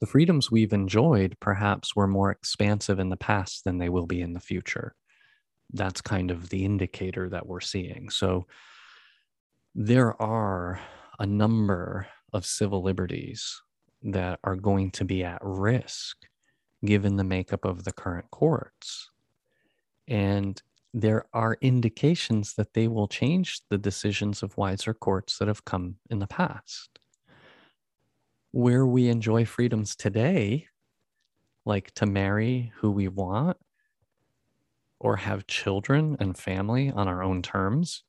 the 0.00 0.06
freedoms 0.06 0.50
we've 0.50 0.72
enjoyed, 0.72 1.36
perhaps 1.38 1.94
were 1.94 2.08
more 2.08 2.32
expansive 2.32 2.98
in 2.98 3.08
the 3.08 3.16
past 3.16 3.62
than 3.62 3.78
they 3.78 3.88
will 3.88 4.06
be 4.06 4.20
in 4.20 4.32
the 4.32 4.40
future. 4.40 4.96
That's 5.72 6.00
kind 6.00 6.32
of 6.32 6.48
the 6.48 6.64
indicator 6.64 7.28
that 7.28 7.46
we're 7.46 7.60
seeing. 7.60 8.10
So 8.10 8.48
there 9.76 10.20
are 10.20 10.80
a 11.20 11.26
number 11.26 12.08
of 12.32 12.44
civil 12.44 12.82
liberties 12.82 13.62
that 14.02 14.38
are 14.44 14.56
going 14.56 14.90
to 14.92 15.04
be 15.04 15.24
at 15.24 15.40
risk 15.42 16.26
given 16.84 17.16
the 17.16 17.24
makeup 17.24 17.64
of 17.64 17.84
the 17.84 17.92
current 17.92 18.30
courts. 18.30 19.10
And 20.06 20.60
there 20.94 21.26
are 21.32 21.58
indications 21.60 22.54
that 22.54 22.74
they 22.74 22.88
will 22.88 23.08
change 23.08 23.60
the 23.68 23.78
decisions 23.78 24.42
of 24.42 24.56
wiser 24.56 24.94
courts 24.94 25.38
that 25.38 25.48
have 25.48 25.64
come 25.64 25.96
in 26.08 26.18
the 26.18 26.26
past. 26.26 26.98
Where 28.52 28.86
we 28.86 29.08
enjoy 29.08 29.44
freedoms 29.44 29.94
today, 29.94 30.68
like 31.66 31.92
to 31.94 32.06
marry 32.06 32.72
who 32.76 32.90
we 32.90 33.08
want 33.08 33.58
or 34.98 35.16
have 35.16 35.46
children 35.46 36.16
and 36.18 36.36
family 36.36 36.90
on 36.90 37.06
our 37.06 37.22
own 37.22 37.42
terms, 37.42 38.02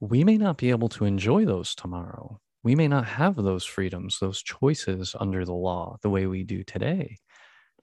we 0.00 0.24
may 0.24 0.36
not 0.36 0.56
be 0.56 0.70
able 0.70 0.88
to 0.88 1.04
enjoy 1.04 1.44
those 1.44 1.74
tomorrow. 1.74 2.40
We 2.62 2.74
may 2.74 2.88
not 2.88 3.06
have 3.06 3.36
those 3.36 3.64
freedoms, 3.64 4.18
those 4.18 4.42
choices 4.42 5.16
under 5.18 5.44
the 5.44 5.54
law 5.54 5.96
the 6.02 6.10
way 6.10 6.26
we 6.26 6.42
do 6.42 6.62
today 6.62 7.18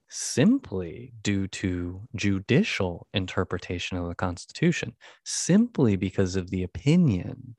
simply 0.08 1.12
due 1.22 1.46
to 1.46 2.00
judicial 2.16 3.06
interpretation 3.12 3.98
of 3.98 4.08
the 4.08 4.14
Constitution, 4.14 4.94
simply 5.24 5.96
because 5.96 6.36
of 6.36 6.50
the 6.50 6.62
opinion 6.62 7.56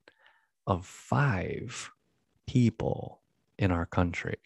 of 0.67 0.85
five 0.85 1.91
people 2.47 3.21
in 3.57 3.71
our 3.71 3.85
country, 3.85 4.37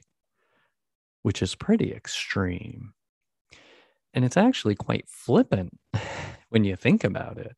which 1.22 1.42
is 1.42 1.56
pretty 1.56 1.94
extreme. 1.94 2.94
And 4.14 4.26
it's 4.26 4.38
actually 4.38 4.76
quite 4.76 5.08
flippant 5.08 5.78
when 6.50 6.64
you 6.64 6.76
think 6.76 7.04
about 7.04 7.38
it. 7.38 7.56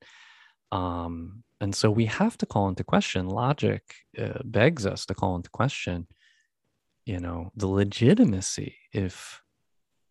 Um, 0.71 1.43
and 1.61 1.73
so 1.73 1.89
we 1.89 2.05
have 2.05 2.37
to 2.37 2.45
call 2.45 2.67
into 2.67 2.83
question 2.83 3.27
logic 3.27 3.81
uh, 4.17 4.39
begs 4.43 4.85
us 4.85 5.05
to 5.05 5.13
call 5.13 5.35
into 5.35 5.49
question 5.49 6.07
you 7.05 7.19
know 7.19 7.51
the 7.55 7.67
legitimacy 7.67 8.75
if 8.91 9.41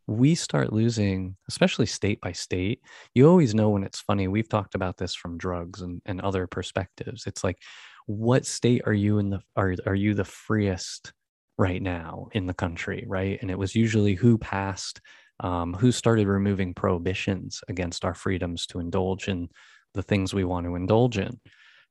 we 0.06 0.34
start 0.34 0.72
losing, 0.72 1.36
especially 1.48 1.86
state 1.86 2.20
by 2.20 2.32
state, 2.32 2.82
you 3.14 3.28
always 3.28 3.54
know 3.54 3.70
when 3.70 3.84
it's 3.84 4.00
funny. 4.00 4.28
We've 4.28 4.48
talked 4.48 4.74
about 4.74 4.98
this 4.98 5.14
from 5.14 5.38
drugs 5.38 5.80
and, 5.80 6.02
and 6.04 6.20
other 6.20 6.46
perspectives. 6.46 7.26
It's 7.26 7.42
like, 7.42 7.58
what 8.06 8.44
state 8.44 8.82
are 8.84 8.92
you 8.92 9.18
in 9.18 9.30
the 9.30 9.40
are 9.56 9.74
are 9.86 9.94
you 9.94 10.12
the 10.12 10.26
freest 10.26 11.12
right 11.56 11.80
now 11.80 12.28
in 12.32 12.46
the 12.46 12.54
country, 12.54 13.04
right? 13.08 13.38
And 13.40 13.50
it 13.50 13.58
was 13.58 13.74
usually 13.74 14.14
who 14.14 14.36
passed, 14.36 15.00
um, 15.40 15.72
who 15.72 15.90
started 15.90 16.26
removing 16.26 16.74
prohibitions 16.74 17.62
against 17.68 18.04
our 18.04 18.14
freedoms 18.14 18.66
to 18.68 18.80
indulge 18.80 19.28
in 19.28 19.48
the 19.94 20.02
things 20.02 20.34
we 20.34 20.44
want 20.44 20.66
to 20.66 20.74
indulge 20.74 21.18
in. 21.18 21.40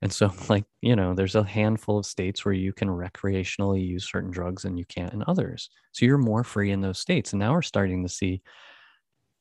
And 0.01 0.11
so, 0.11 0.31
like, 0.49 0.65
you 0.81 0.95
know, 0.95 1.13
there's 1.13 1.35
a 1.35 1.43
handful 1.43 1.97
of 1.97 2.05
states 2.05 2.45
where 2.45 2.53
you 2.53 2.73
can 2.73 2.89
recreationally 2.89 3.85
use 3.85 4.09
certain 4.09 4.31
drugs 4.31 4.65
and 4.65 4.77
you 4.77 4.85
can't 4.85 5.13
in 5.13 5.23
others. 5.27 5.69
So 5.93 6.05
you're 6.05 6.17
more 6.17 6.43
free 6.43 6.71
in 6.71 6.81
those 6.81 6.99
states. 6.99 7.33
And 7.33 7.39
now 7.39 7.53
we're 7.53 7.61
starting 7.61 8.03
to 8.03 8.09
see 8.09 8.41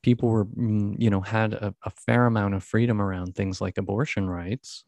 people 0.01 0.29
were, 0.29 0.45
mm, 0.45 0.95
you 0.97 1.09
know, 1.09 1.21
had 1.21 1.53
a, 1.53 1.73
a 1.83 1.89
fair 1.89 2.25
amount 2.25 2.53
of 2.53 2.63
freedom 2.63 3.01
around 3.01 3.35
things 3.35 3.61
like 3.61 3.77
abortion 3.77 4.29
rights. 4.29 4.85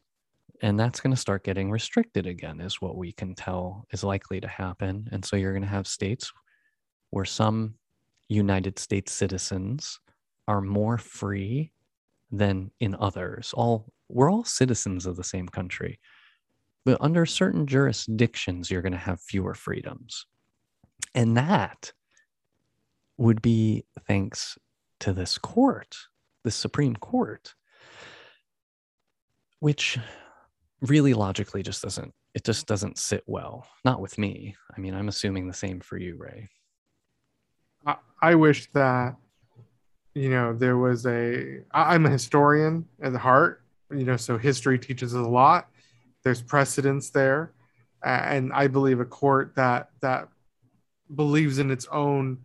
And 0.62 0.80
that's 0.80 1.00
going 1.00 1.14
to 1.14 1.20
start 1.20 1.44
getting 1.44 1.70
restricted 1.70 2.26
again, 2.26 2.60
is 2.60 2.80
what 2.80 2.96
we 2.96 3.12
can 3.12 3.34
tell 3.34 3.84
is 3.92 4.02
likely 4.02 4.40
to 4.40 4.48
happen. 4.48 5.08
And 5.12 5.22
so 5.22 5.36
you're 5.36 5.52
going 5.52 5.62
to 5.62 5.68
have 5.68 5.86
states 5.86 6.32
where 7.10 7.26
some 7.26 7.74
United 8.28 8.78
States 8.78 9.12
citizens 9.12 10.00
are 10.48 10.62
more 10.62 10.96
free 10.96 11.72
than 12.30 12.70
in 12.80 12.94
others. 12.98 13.52
All 13.54 13.92
we're 14.08 14.30
all 14.30 14.44
citizens 14.44 15.06
of 15.06 15.16
the 15.16 15.24
same 15.24 15.48
country. 15.48 15.98
But 16.84 16.98
under 17.00 17.26
certain 17.26 17.66
jurisdictions, 17.66 18.70
you're 18.70 18.82
going 18.82 18.92
to 18.92 18.98
have 18.98 19.20
fewer 19.20 19.54
freedoms. 19.54 20.26
And 21.14 21.36
that 21.36 21.92
would 23.16 23.42
be 23.42 23.84
thanks 24.06 24.56
to 25.00 25.12
this 25.12 25.38
court, 25.38 25.96
the 26.44 26.50
Supreme 26.52 26.94
Court, 26.94 27.54
which 29.58 29.98
really 30.80 31.14
logically 31.14 31.62
just 31.62 31.82
doesn't 31.82 32.12
it 32.34 32.44
just 32.44 32.66
doesn't 32.66 32.98
sit 32.98 33.24
well 33.26 33.66
not 33.84 34.00
with 34.00 34.18
me 34.18 34.54
i 34.76 34.80
mean 34.80 34.94
i'm 34.94 35.08
assuming 35.08 35.46
the 35.46 35.54
same 35.54 35.80
for 35.80 35.96
you 35.96 36.16
ray 36.18 36.48
I, 37.86 37.96
I 38.20 38.34
wish 38.34 38.70
that 38.72 39.16
you 40.16 40.30
know 40.30 40.54
there 40.54 40.78
was 40.78 41.04
a 41.06 41.60
I, 41.72 41.94
i'm 41.94 42.06
a 42.06 42.10
historian 42.10 42.86
at 43.02 43.14
heart 43.14 43.62
you 43.90 44.04
know 44.04 44.16
so 44.16 44.38
history 44.38 44.78
teaches 44.78 45.14
us 45.14 45.24
a 45.24 45.28
lot. 45.28 45.68
There's 46.24 46.42
precedence 46.42 47.10
there. 47.10 47.52
And 48.02 48.52
i 48.52 48.66
believe 48.66 48.98
a 49.00 49.04
court 49.04 49.54
that 49.56 49.90
that 50.00 50.28
believes 51.14 51.58
in 51.58 51.70
its 51.70 51.86
own 51.92 52.38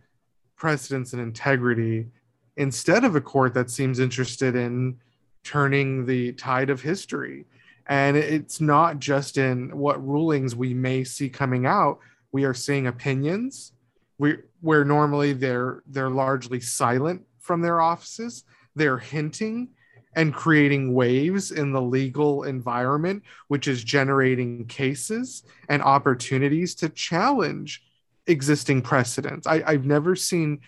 precedence 0.55 1.13
and 1.13 1.21
integrity 1.21 2.07
instead 2.57 3.03
of 3.03 3.15
a 3.15 3.21
court 3.21 3.53
that 3.53 3.71
seems 3.71 3.99
interested 3.99 4.55
in 4.55 4.97
turning 5.43 6.05
the 6.05 6.33
tide 6.33 6.69
of 6.69 6.81
history. 6.81 7.45
And 7.87 8.15
it's 8.15 8.61
not 8.61 8.99
just 8.99 9.37
in 9.37 9.75
what 9.75 10.05
rulings 10.05 10.55
we 10.55 10.73
may 10.73 11.03
see 11.03 11.29
coming 11.29 11.65
out. 11.65 11.99
We 12.31 12.43
are 12.43 12.53
seeing 12.53 12.85
opinions. 12.87 13.71
We 14.19 14.37
where 14.59 14.85
normally 14.85 15.33
they're 15.33 15.81
they're 15.87 16.11
largely 16.11 16.59
silent 16.59 17.25
from 17.41 17.61
their 17.61 17.81
offices 17.81 18.45
they're 18.75 18.97
hinting 18.97 19.69
and 20.15 20.33
creating 20.33 20.93
waves 20.93 21.51
in 21.51 21.71
the 21.71 21.81
legal 21.81 22.43
environment, 22.43 23.23
which 23.47 23.67
is 23.67 23.83
generating 23.83 24.65
cases 24.65 25.43
and 25.69 25.81
opportunities 25.81 26.75
to 26.75 26.89
challenge 26.89 27.83
existing 28.27 28.81
precedents. 28.81 29.47
I, 29.47 29.63
I've 29.65 29.85
never 29.85 30.15
seen 30.15 30.59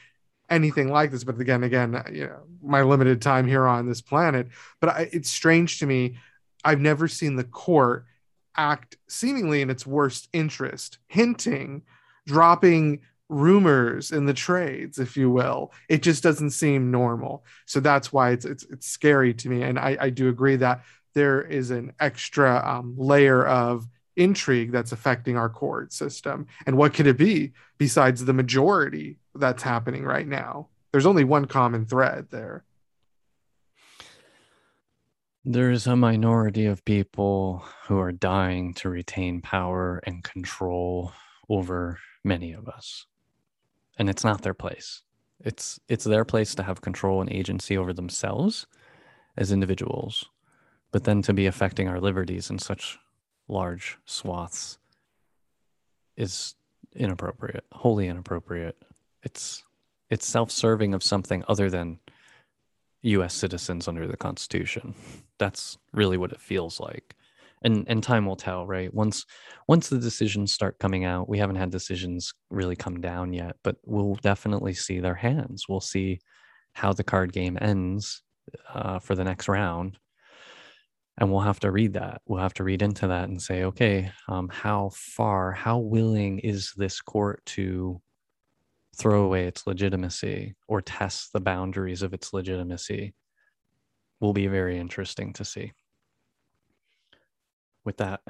anything 0.50 0.90
like 0.90 1.12
this, 1.12 1.24
but 1.24 1.40
again, 1.40 1.64
again, 1.64 2.04
you 2.12 2.28
know, 2.28 2.44
my 2.62 2.84
limited 2.84 3.22
time 3.22 3.48
here 3.48 3.68
on 3.68 3.88
this 3.88 4.02
planet, 4.02 4.48
but 4.80 4.90
I, 4.90 5.10
it's 5.12 5.30
strange 5.30 5.80
to 5.80 5.86
me. 5.86 6.18
I've 6.64 6.80
never 6.80 7.08
seen 7.08 7.36
the 7.36 7.44
court 7.44 8.06
act 8.56 8.98
seemingly 9.08 9.62
in 9.62 9.70
its 9.70 9.86
worst 9.86 10.30
interest, 10.32 11.00
hinting, 11.08 11.82
dropping 12.26 13.02
rumors 13.30 14.12
in 14.12 14.26
the 14.26 14.34
trades, 14.34 15.00
if 15.00 15.18
you 15.18 15.30
will. 15.30 15.72
It 15.90 16.04
just 16.04 16.24
doesn't 16.24 16.52
seem 16.52 16.92
normal. 16.92 17.46
So 17.66 17.80
that's 17.80 18.14
why 18.14 18.32
it's 18.32 18.46
it's, 18.46 18.64
it's 18.66 18.88
scary 18.88 19.34
to 19.36 19.50
me. 19.50 19.64
And 19.64 19.80
I, 19.80 19.98
I 20.00 20.10
do 20.10 20.30
agree 20.30 20.56
that 20.58 20.84
there 21.14 21.42
is 21.42 21.72
an 21.72 21.94
extra 22.00 22.62
um, 22.66 22.96
layer 22.98 23.46
of 23.46 23.88
intrigue 24.16 24.72
that's 24.72 24.92
affecting 24.92 25.38
our 25.38 25.50
court 25.50 25.94
system. 25.94 26.48
And 26.66 26.78
what 26.78 26.94
could 26.94 27.08
it 27.08 27.18
be 27.18 27.54
besides 27.78 28.24
the 28.24 28.34
majority 28.34 29.18
that's 29.36 29.64
happening 29.64 30.04
right 30.04 30.28
now? 30.28 30.70
There's 30.92 31.06
only 31.06 31.24
one 31.24 31.46
common 31.46 31.86
thread 31.86 32.28
there. 32.30 32.64
There's 35.46 35.88
a 35.88 35.96
minority 35.96 36.68
of 36.68 36.86
people 36.86 37.66
who 37.88 38.00
are 38.00 38.14
dying 38.14 38.74
to 38.76 38.90
retain 38.90 39.42
power 39.42 40.02
and 40.06 40.24
control 40.24 41.12
over 41.50 42.00
many 42.24 42.54
of 42.54 42.70
us 42.70 43.06
and 43.98 44.10
it's 44.10 44.24
not 44.24 44.42
their 44.42 44.54
place. 44.54 45.04
It's 45.40 45.80
it's 45.88 46.06
their 46.06 46.26
place 46.26 46.56
to 46.56 46.64
have 46.64 46.82
control 46.82 47.22
and 47.22 47.32
agency 47.32 47.78
over 47.78 47.94
themselves 47.94 48.66
as 49.38 49.52
individuals, 49.52 50.26
but 50.92 51.04
then 51.04 51.22
to 51.24 51.34
be 51.34 51.46
affecting 51.46 51.88
our 51.88 52.00
liberties 52.00 52.50
in 52.50 52.60
such 52.60 52.98
large 53.48 53.98
swaths 54.06 54.78
is 56.16 56.56
inappropriate, 56.96 57.66
wholly 57.72 58.08
inappropriate. 58.08 58.78
It's 59.24 59.64
it's 60.10 60.26
self-serving 60.26 60.94
of 60.94 61.04
something 61.04 61.44
other 61.48 61.70
than 61.70 62.00
US 63.02 63.34
citizens 63.34 63.88
under 63.88 64.08
the 64.08 64.18
Constitution. 64.18 64.94
That's 65.38 65.78
really 65.92 66.18
what 66.18 66.32
it 66.32 66.40
feels 66.40 66.80
like. 66.80 67.16
And 67.64 67.86
and 67.88 68.04
time 68.04 68.26
will 68.26 68.36
tell 68.36 68.66
right? 68.68 68.94
Once 68.94 69.26
once 69.68 69.90
the 69.90 70.00
decisions 70.00 70.54
start 70.54 70.80
coming 70.80 71.06
out 71.06 71.30
we 71.30 71.38
haven't 71.40 71.56
had 71.56 71.72
decisions 71.72 72.34
really 72.50 72.76
come 72.76 73.02
down 73.02 73.34
yet 73.34 73.56
but 73.64 73.78
we'll 73.86 74.16
definitely 74.16 74.74
see 74.74 75.00
their 75.00 75.16
hands. 75.16 75.66
We'll 75.70 75.82
see 75.82 76.20
how 76.74 76.94
the 76.94 77.04
card 77.04 77.32
game 77.34 77.58
ends 77.62 78.24
uh, 78.74 79.00
for 79.00 79.16
the 79.16 79.24
next 79.24 79.48
round. 79.48 79.98
And 81.18 81.32
we'll 81.32 81.42
have 81.42 81.60
to 81.60 81.72
read 81.72 81.94
that. 81.94 82.22
We'll 82.26 82.42
have 82.42 82.56
to 82.56 82.64
read 82.64 82.82
into 82.82 83.08
that 83.08 83.30
and 83.30 83.42
say 83.42 83.64
okay 83.66 84.12
um, 84.28 84.50
how 84.50 84.92
far 84.96 85.52
how 85.52 85.78
willing 85.78 86.40
is 86.40 86.74
this 86.76 87.02
court 87.02 87.46
to 87.46 88.02
throw 88.96 89.24
away 89.24 89.46
its 89.46 89.66
legitimacy 89.68 90.56
or 90.68 90.82
test 90.82 91.34
the 91.34 91.40
boundaries 91.40 92.02
of 92.02 92.14
its 92.14 92.34
legitimacy? 92.34 93.14
Will 94.20 94.34
be 94.34 94.48
very 94.48 94.80
interesting 94.80 95.34
to 95.34 95.46
see 95.46 95.74
with 97.86 97.98
that, 97.98 98.22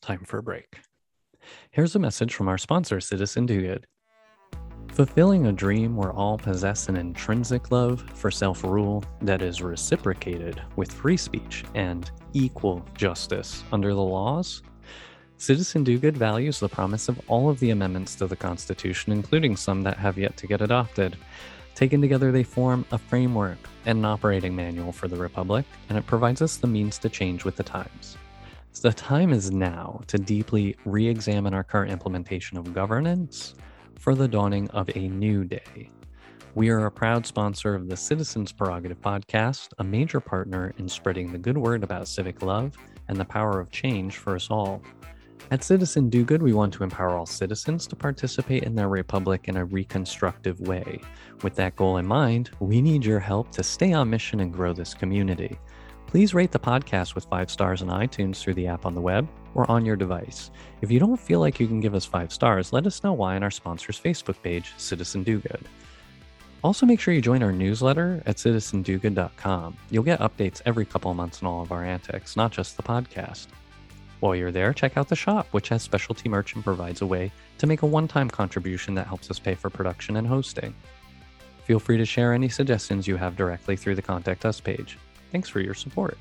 time 0.00 0.24
for 0.24 0.38
a 0.38 0.42
break. 0.42 0.78
Here's 1.70 1.94
a 1.94 1.98
message 1.98 2.34
from 2.34 2.48
our 2.48 2.58
sponsor, 2.58 3.00
Citizen 3.00 3.46
Do 3.46 3.60
Good. 3.60 3.86
Fulfilling 4.88 5.46
a 5.46 5.52
dream 5.52 5.96
where 5.96 6.12
all 6.12 6.38
possess 6.38 6.88
an 6.88 6.96
intrinsic 6.96 7.70
love 7.70 8.00
for 8.14 8.30
self 8.30 8.64
rule 8.64 9.04
that 9.22 9.42
is 9.42 9.62
reciprocated 9.62 10.60
with 10.76 10.92
free 10.92 11.16
speech 11.16 11.64
and 11.74 12.10
equal 12.32 12.84
justice 12.94 13.62
under 13.70 13.94
the 13.94 14.02
laws. 14.02 14.62
Citizen 15.36 15.84
Do 15.84 15.98
Good 15.98 16.16
values 16.16 16.58
the 16.58 16.68
promise 16.68 17.08
of 17.08 17.20
all 17.28 17.48
of 17.48 17.60
the 17.60 17.70
amendments 17.70 18.16
to 18.16 18.26
the 18.26 18.34
Constitution, 18.34 19.12
including 19.12 19.56
some 19.56 19.82
that 19.82 19.96
have 19.96 20.18
yet 20.18 20.36
to 20.38 20.48
get 20.48 20.60
adopted. 20.60 21.16
Taken 21.76 22.00
together, 22.00 22.32
they 22.32 22.42
form 22.42 22.84
a 22.90 22.98
framework 22.98 23.58
and 23.86 23.98
an 23.98 24.04
operating 24.04 24.56
manual 24.56 24.90
for 24.90 25.06
the 25.06 25.14
Republic, 25.14 25.64
and 25.88 25.96
it 25.96 26.06
provides 26.06 26.42
us 26.42 26.56
the 26.56 26.66
means 26.66 26.98
to 26.98 27.08
change 27.08 27.44
with 27.44 27.54
the 27.54 27.62
times. 27.62 28.16
So 28.78 28.90
the 28.90 28.94
time 28.94 29.32
is 29.32 29.50
now 29.50 30.02
to 30.06 30.18
deeply 30.18 30.76
re 30.84 31.08
examine 31.08 31.52
our 31.52 31.64
current 31.64 31.90
implementation 31.90 32.56
of 32.56 32.72
governance 32.72 33.56
for 33.98 34.14
the 34.14 34.28
dawning 34.28 34.70
of 34.70 34.88
a 34.94 35.08
new 35.08 35.42
day. 35.42 35.90
We 36.54 36.68
are 36.68 36.86
a 36.86 36.90
proud 36.92 37.26
sponsor 37.26 37.74
of 37.74 37.88
the 37.88 37.96
Citizens 37.96 38.52
Prerogative 38.52 39.00
podcast, 39.00 39.70
a 39.78 39.82
major 39.82 40.20
partner 40.20 40.74
in 40.78 40.88
spreading 40.88 41.32
the 41.32 41.38
good 41.38 41.58
word 41.58 41.82
about 41.82 42.06
civic 42.06 42.40
love 42.40 42.76
and 43.08 43.16
the 43.16 43.24
power 43.24 43.58
of 43.58 43.72
change 43.72 44.18
for 44.18 44.36
us 44.36 44.48
all. 44.48 44.80
At 45.50 45.64
Citizen 45.64 46.08
Do 46.08 46.24
Good, 46.24 46.40
we 46.40 46.52
want 46.52 46.72
to 46.74 46.84
empower 46.84 47.16
all 47.16 47.26
citizens 47.26 47.84
to 47.88 47.96
participate 47.96 48.62
in 48.62 48.76
their 48.76 48.88
republic 48.88 49.48
in 49.48 49.56
a 49.56 49.64
reconstructive 49.64 50.60
way. 50.60 51.00
With 51.42 51.56
that 51.56 51.74
goal 51.74 51.96
in 51.96 52.06
mind, 52.06 52.50
we 52.60 52.80
need 52.80 53.04
your 53.04 53.18
help 53.18 53.50
to 53.52 53.64
stay 53.64 53.92
on 53.92 54.08
mission 54.08 54.38
and 54.38 54.52
grow 54.52 54.72
this 54.72 54.94
community 54.94 55.58
please 56.08 56.32
rate 56.32 56.50
the 56.50 56.58
podcast 56.58 57.14
with 57.14 57.26
five 57.26 57.50
stars 57.50 57.82
on 57.82 57.88
iTunes 57.88 58.38
through 58.38 58.54
the 58.54 58.66
app 58.66 58.86
on 58.86 58.94
the 58.94 59.00
web 59.00 59.28
or 59.54 59.70
on 59.70 59.84
your 59.84 59.94
device. 59.94 60.50
If 60.80 60.90
you 60.90 60.98
don't 60.98 61.20
feel 61.20 61.38
like 61.38 61.60
you 61.60 61.66
can 61.66 61.80
give 61.80 61.94
us 61.94 62.06
five 62.06 62.32
stars, 62.32 62.72
let 62.72 62.86
us 62.86 63.04
know 63.04 63.12
why 63.12 63.36
on 63.36 63.42
our 63.42 63.50
sponsor's 63.50 64.00
Facebook 64.00 64.42
page, 64.42 64.72
Citizen 64.78 65.22
Do 65.22 65.38
Good. 65.38 65.68
Also, 66.64 66.86
make 66.86 66.98
sure 66.98 67.12
you 67.12 67.20
join 67.20 67.42
our 67.42 67.52
newsletter 67.52 68.22
at 68.24 68.36
citizendogood.com. 68.36 69.76
You'll 69.90 70.02
get 70.02 70.20
updates 70.20 70.62
every 70.64 70.86
couple 70.86 71.12
months 71.12 71.42
on 71.42 71.48
all 71.48 71.60
of 71.60 71.72
our 71.72 71.84
antics, 71.84 72.36
not 72.36 72.52
just 72.52 72.78
the 72.78 72.82
podcast. 72.82 73.48
While 74.20 74.34
you're 74.34 74.50
there, 74.50 74.72
check 74.72 74.96
out 74.96 75.10
the 75.10 75.14
shop, 75.14 75.46
which 75.50 75.68
has 75.68 75.82
specialty 75.82 76.30
merch 76.30 76.54
and 76.54 76.64
provides 76.64 77.02
a 77.02 77.06
way 77.06 77.30
to 77.58 77.66
make 77.66 77.82
a 77.82 77.86
one 77.86 78.08
time 78.08 78.30
contribution 78.30 78.94
that 78.94 79.06
helps 79.06 79.30
us 79.30 79.38
pay 79.38 79.54
for 79.54 79.68
production 79.68 80.16
and 80.16 80.26
hosting. 80.26 80.74
Feel 81.64 81.78
free 81.78 81.98
to 81.98 82.06
share 82.06 82.32
any 82.32 82.48
suggestions 82.48 83.06
you 83.06 83.16
have 83.16 83.36
directly 83.36 83.76
through 83.76 83.94
the 83.94 84.02
Contact 84.02 84.46
Us 84.46 84.58
page. 84.58 84.96
Thanks 85.32 85.48
for 85.48 85.60
your 85.60 85.74
support. 85.74 86.16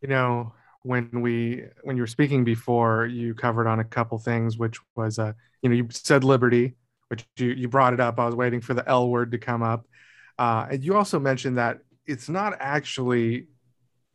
You 0.00 0.08
know, 0.08 0.52
when 0.82 1.08
we 1.22 1.64
when 1.82 1.96
you 1.96 2.02
were 2.02 2.06
speaking 2.06 2.44
before, 2.44 3.06
you 3.06 3.34
covered 3.34 3.66
on 3.66 3.80
a 3.80 3.84
couple 3.84 4.18
things, 4.18 4.58
which 4.58 4.78
was 4.96 5.18
uh, 5.18 5.32
you 5.62 5.70
know, 5.70 5.76
you 5.76 5.88
said 5.90 6.24
liberty, 6.24 6.74
which 7.08 7.26
you 7.36 7.48
you 7.50 7.68
brought 7.68 7.94
it 7.94 8.00
up. 8.00 8.18
I 8.18 8.26
was 8.26 8.34
waiting 8.34 8.60
for 8.60 8.74
the 8.74 8.86
L 8.88 9.08
word 9.08 9.32
to 9.32 9.38
come 9.38 9.62
up. 9.62 9.86
Uh, 10.38 10.66
and 10.70 10.84
you 10.84 10.96
also 10.96 11.18
mentioned 11.18 11.58
that 11.58 11.78
it's 12.06 12.28
not 12.28 12.54
actually 12.58 13.46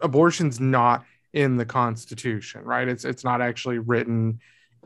abortion's 0.02 0.60
not 0.60 1.06
in 1.34 1.58
the 1.58 1.66
Constitution, 1.66 2.64
right? 2.64 2.88
It's 2.88 3.06
it's 3.06 3.24
not 3.24 3.42
actually 3.42 3.80
written 3.80 4.40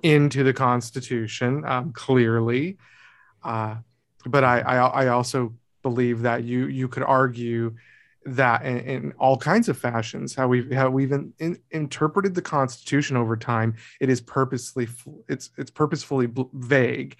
into 0.03 0.43
the 0.43 0.53
Constitution 0.53 1.65
um, 1.65 1.91
clearly. 1.91 2.77
Uh, 3.43 3.75
but 4.25 4.43
I, 4.43 4.59
I 4.59 4.75
I 4.75 5.07
also 5.07 5.53
believe 5.83 6.21
that 6.21 6.43
you 6.43 6.67
you 6.67 6.87
could 6.87 7.03
argue 7.03 7.75
that 8.25 8.65
in, 8.65 8.79
in 8.79 9.13
all 9.19 9.37
kinds 9.37 9.69
of 9.69 9.77
fashions 9.77 10.33
how 10.33 10.47
we've 10.47 10.71
how 10.71 10.89
we've 10.89 11.11
in, 11.11 11.33
in, 11.39 11.57
interpreted 11.71 12.33
the 12.33 12.41
constitution 12.41 13.17
over 13.17 13.35
time 13.35 13.75
it 13.99 14.09
is 14.09 14.21
purposely 14.21 14.87
it's 15.27 15.51
it's 15.57 15.69
purposefully 15.69 16.27
vague 16.53 17.17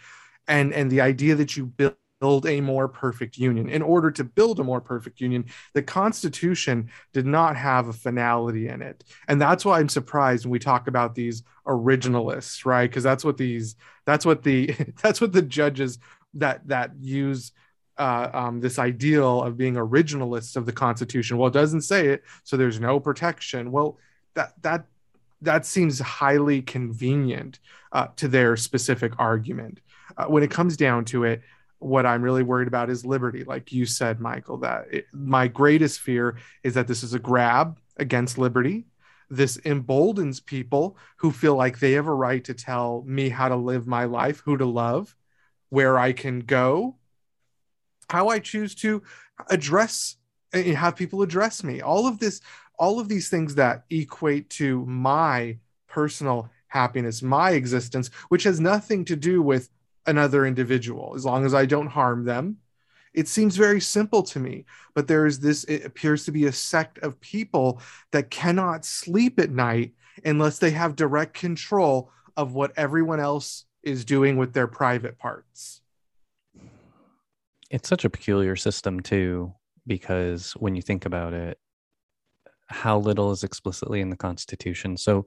and 0.47 0.73
and 0.73 0.89
the 0.89 1.01
idea 1.01 1.35
that 1.35 1.55
you 1.57 1.65
build 1.65 1.95
build 2.23 2.45
a 2.45 2.61
more 2.61 2.87
perfect 2.87 3.37
union. 3.37 3.67
In 3.67 3.81
order 3.81 4.09
to 4.09 4.23
build 4.23 4.57
a 4.61 4.63
more 4.63 4.79
perfect 4.79 5.19
union, 5.19 5.43
the 5.73 5.83
Constitution 5.83 6.89
did 7.11 7.25
not 7.25 7.57
have 7.57 7.89
a 7.89 7.91
finality 7.91 8.69
in 8.69 8.81
it. 8.81 9.03
And 9.27 9.41
that's 9.41 9.65
why 9.65 9.81
I'm 9.81 9.89
surprised 9.89 10.45
when 10.45 10.53
we 10.53 10.59
talk 10.59 10.87
about 10.87 11.15
these 11.15 11.43
originalists, 11.67 12.65
right? 12.65 12.89
Because 12.89 13.03
that's 13.03 13.25
what 13.25 13.35
these 13.35 13.75
that's 14.05 14.25
what 14.25 14.41
the 14.41 14.73
that's 15.03 15.19
what 15.19 15.33
the 15.33 15.41
judges 15.41 15.99
that 16.35 16.65
that 16.69 16.91
use 17.01 17.51
uh, 17.97 18.29
um, 18.33 18.59
this 18.59 18.79
ideal 18.79 19.41
of 19.41 19.57
being 19.57 19.75
originalists 19.75 20.55
of 20.55 20.65
the 20.65 20.71
Constitution. 20.71 21.37
Well, 21.37 21.47
it 21.47 21.53
doesn't 21.53 21.81
say 21.81 22.07
it, 22.07 22.23
so 22.43 22.57
there's 22.57 22.79
no 22.79 22.99
protection. 22.99 23.71
Well, 23.71 23.97
that 24.33 24.53
that 24.61 24.85
that 25.41 25.65
seems 25.65 25.99
highly 25.99 26.61
convenient 26.61 27.59
uh, 27.91 28.07
to 28.15 28.27
their 28.27 28.55
specific 28.55 29.13
argument. 29.19 29.79
Uh, 30.17 30.25
when 30.25 30.43
it 30.43 30.51
comes 30.51 30.77
down 30.77 31.05
to 31.05 31.25
it, 31.25 31.41
what 31.79 32.05
I'm 32.05 32.21
really 32.21 32.43
worried 32.43 32.67
about 32.67 32.89
is 32.89 33.05
liberty. 33.05 33.43
Like 33.43 33.71
you 33.71 33.85
said, 33.85 34.19
Michael, 34.19 34.57
that 34.59 34.85
it, 34.91 35.05
my 35.11 35.47
greatest 35.47 35.99
fear 35.99 36.37
is 36.63 36.73
that 36.75 36.87
this 36.87 37.03
is 37.03 37.13
a 37.13 37.19
grab 37.19 37.77
against 37.97 38.37
liberty. 38.37 38.85
This 39.29 39.57
emboldens 39.57 40.39
people 40.39 40.97
who 41.17 41.31
feel 41.31 41.55
like 41.55 41.79
they 41.79 41.93
have 41.93 42.07
a 42.07 42.13
right 42.13 42.43
to 42.45 42.53
tell 42.53 43.03
me 43.05 43.29
how 43.29 43.49
to 43.49 43.55
live 43.55 43.85
my 43.85 44.05
life, 44.05 44.41
who 44.45 44.57
to 44.57 44.65
love, 44.65 45.15
where 45.69 45.97
I 45.97 46.13
can 46.13 46.39
go, 46.39 46.95
how 48.13 48.27
I 48.27 48.37
choose 48.37 48.75
to 48.75 49.01
address 49.49 50.17
and 50.53 50.77
have 50.77 50.95
people 50.95 51.23
address 51.23 51.63
me. 51.63 51.81
All 51.81 52.05
of 52.05 52.19
this, 52.19 52.41
all 52.77 52.99
of 52.99 53.09
these 53.09 53.27
things 53.27 53.55
that 53.55 53.85
equate 53.89 54.51
to 54.51 54.85
my 54.85 55.57
personal 55.87 56.51
happiness, 56.67 57.23
my 57.23 57.51
existence, 57.51 58.11
which 58.29 58.43
has 58.43 58.59
nothing 58.59 59.03
to 59.05 59.15
do 59.15 59.41
with 59.41 59.71
another 60.05 60.45
individual, 60.45 61.13
as 61.15 61.25
long 61.25 61.43
as 61.43 61.55
I 61.55 61.65
don't 61.65 61.87
harm 61.87 62.23
them. 62.23 62.57
It 63.15 63.27
seems 63.27 63.55
very 63.57 63.81
simple 63.81 64.21
to 64.23 64.39
me, 64.39 64.65
but 64.93 65.07
there 65.07 65.25
is 65.25 65.39
this, 65.39 65.63
it 65.63 65.83
appears 65.83 66.23
to 66.25 66.31
be 66.31 66.45
a 66.45 66.51
sect 66.51 66.99
of 66.99 67.19
people 67.19 67.81
that 68.11 68.29
cannot 68.29 68.85
sleep 68.85 69.39
at 69.39 69.49
night 69.49 69.93
unless 70.23 70.59
they 70.59 70.71
have 70.71 70.95
direct 70.95 71.33
control 71.33 72.11
of 72.37 72.53
what 72.53 72.73
everyone 72.77 73.19
else 73.19 73.65
is 73.81 74.05
doing 74.05 74.37
with 74.37 74.53
their 74.53 74.67
private 74.67 75.17
parts 75.17 75.81
it's 77.73 77.89
such 77.89 78.05
a 78.05 78.09
peculiar 78.09 78.55
system 78.55 79.01
too 79.01 79.51
because 79.85 80.51
when 80.53 80.75
you 80.75 80.81
think 80.81 81.05
about 81.05 81.33
it 81.33 81.57
how 82.67 82.97
little 82.97 83.31
is 83.31 83.43
explicitly 83.43 84.01
in 84.01 84.09
the 84.09 84.15
constitution. 84.15 84.97
So 84.97 85.25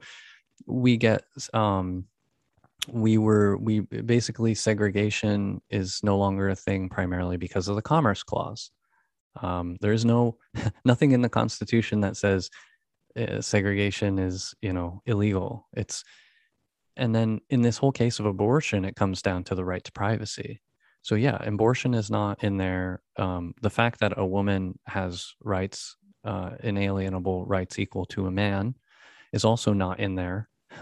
we 0.66 0.96
get 0.96 1.22
um 1.52 2.06
we 2.88 3.18
were 3.18 3.56
we 3.56 3.80
basically 3.80 4.54
segregation 4.54 5.60
is 5.70 6.00
no 6.02 6.16
longer 6.18 6.48
a 6.48 6.56
thing 6.56 6.88
primarily 6.88 7.36
because 7.36 7.68
of 7.68 7.76
the 7.76 7.82
commerce 7.82 8.22
clause. 8.22 8.70
Um, 9.42 9.76
there 9.80 9.92
is 9.92 10.04
no 10.04 10.38
nothing 10.84 11.12
in 11.12 11.22
the 11.22 11.28
constitution 11.28 12.00
that 12.00 12.16
says 12.16 12.50
uh, 13.16 13.40
segregation 13.40 14.18
is 14.18 14.54
you 14.62 14.72
know 14.72 15.02
illegal. 15.04 15.68
It's 15.74 16.04
and 16.96 17.14
then 17.14 17.40
in 17.50 17.62
this 17.62 17.76
whole 17.76 17.92
case 17.92 18.18
of 18.18 18.26
abortion 18.26 18.84
it 18.84 18.96
comes 18.96 19.20
down 19.20 19.44
to 19.44 19.54
the 19.54 19.64
right 19.64 19.84
to 19.84 19.92
privacy 19.92 20.62
so 21.06 21.14
yeah, 21.14 21.36
abortion 21.40 21.94
is 21.94 22.10
not 22.10 22.42
in 22.42 22.56
there. 22.56 23.00
Um, 23.16 23.54
the 23.62 23.70
fact 23.70 24.00
that 24.00 24.18
a 24.18 24.26
woman 24.26 24.76
has 24.88 25.36
rights, 25.40 25.96
uh, 26.24 26.56
inalienable 26.64 27.46
rights 27.46 27.78
equal 27.78 28.06
to 28.06 28.26
a 28.26 28.30
man, 28.32 28.74
is 29.32 29.44
also 29.44 29.72
not 29.72 30.00
in 30.00 30.16
there. 30.16 30.48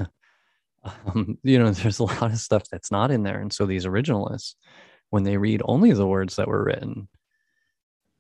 um, 0.83 1.37
you 1.43 1.59
know, 1.59 1.71
there's 1.73 1.99
a 1.99 2.05
lot 2.05 2.33
of 2.33 2.39
stuff 2.39 2.63
that's 2.73 2.91
not 2.91 3.11
in 3.11 3.23
there, 3.23 3.39
and 3.39 3.53
so 3.53 3.67
these 3.67 3.85
originalists, 3.85 4.55
when 5.11 5.25
they 5.25 5.37
read 5.37 5.61
only 5.67 5.93
the 5.93 6.07
words 6.07 6.37
that 6.37 6.49
were 6.49 6.65
written, 6.65 7.07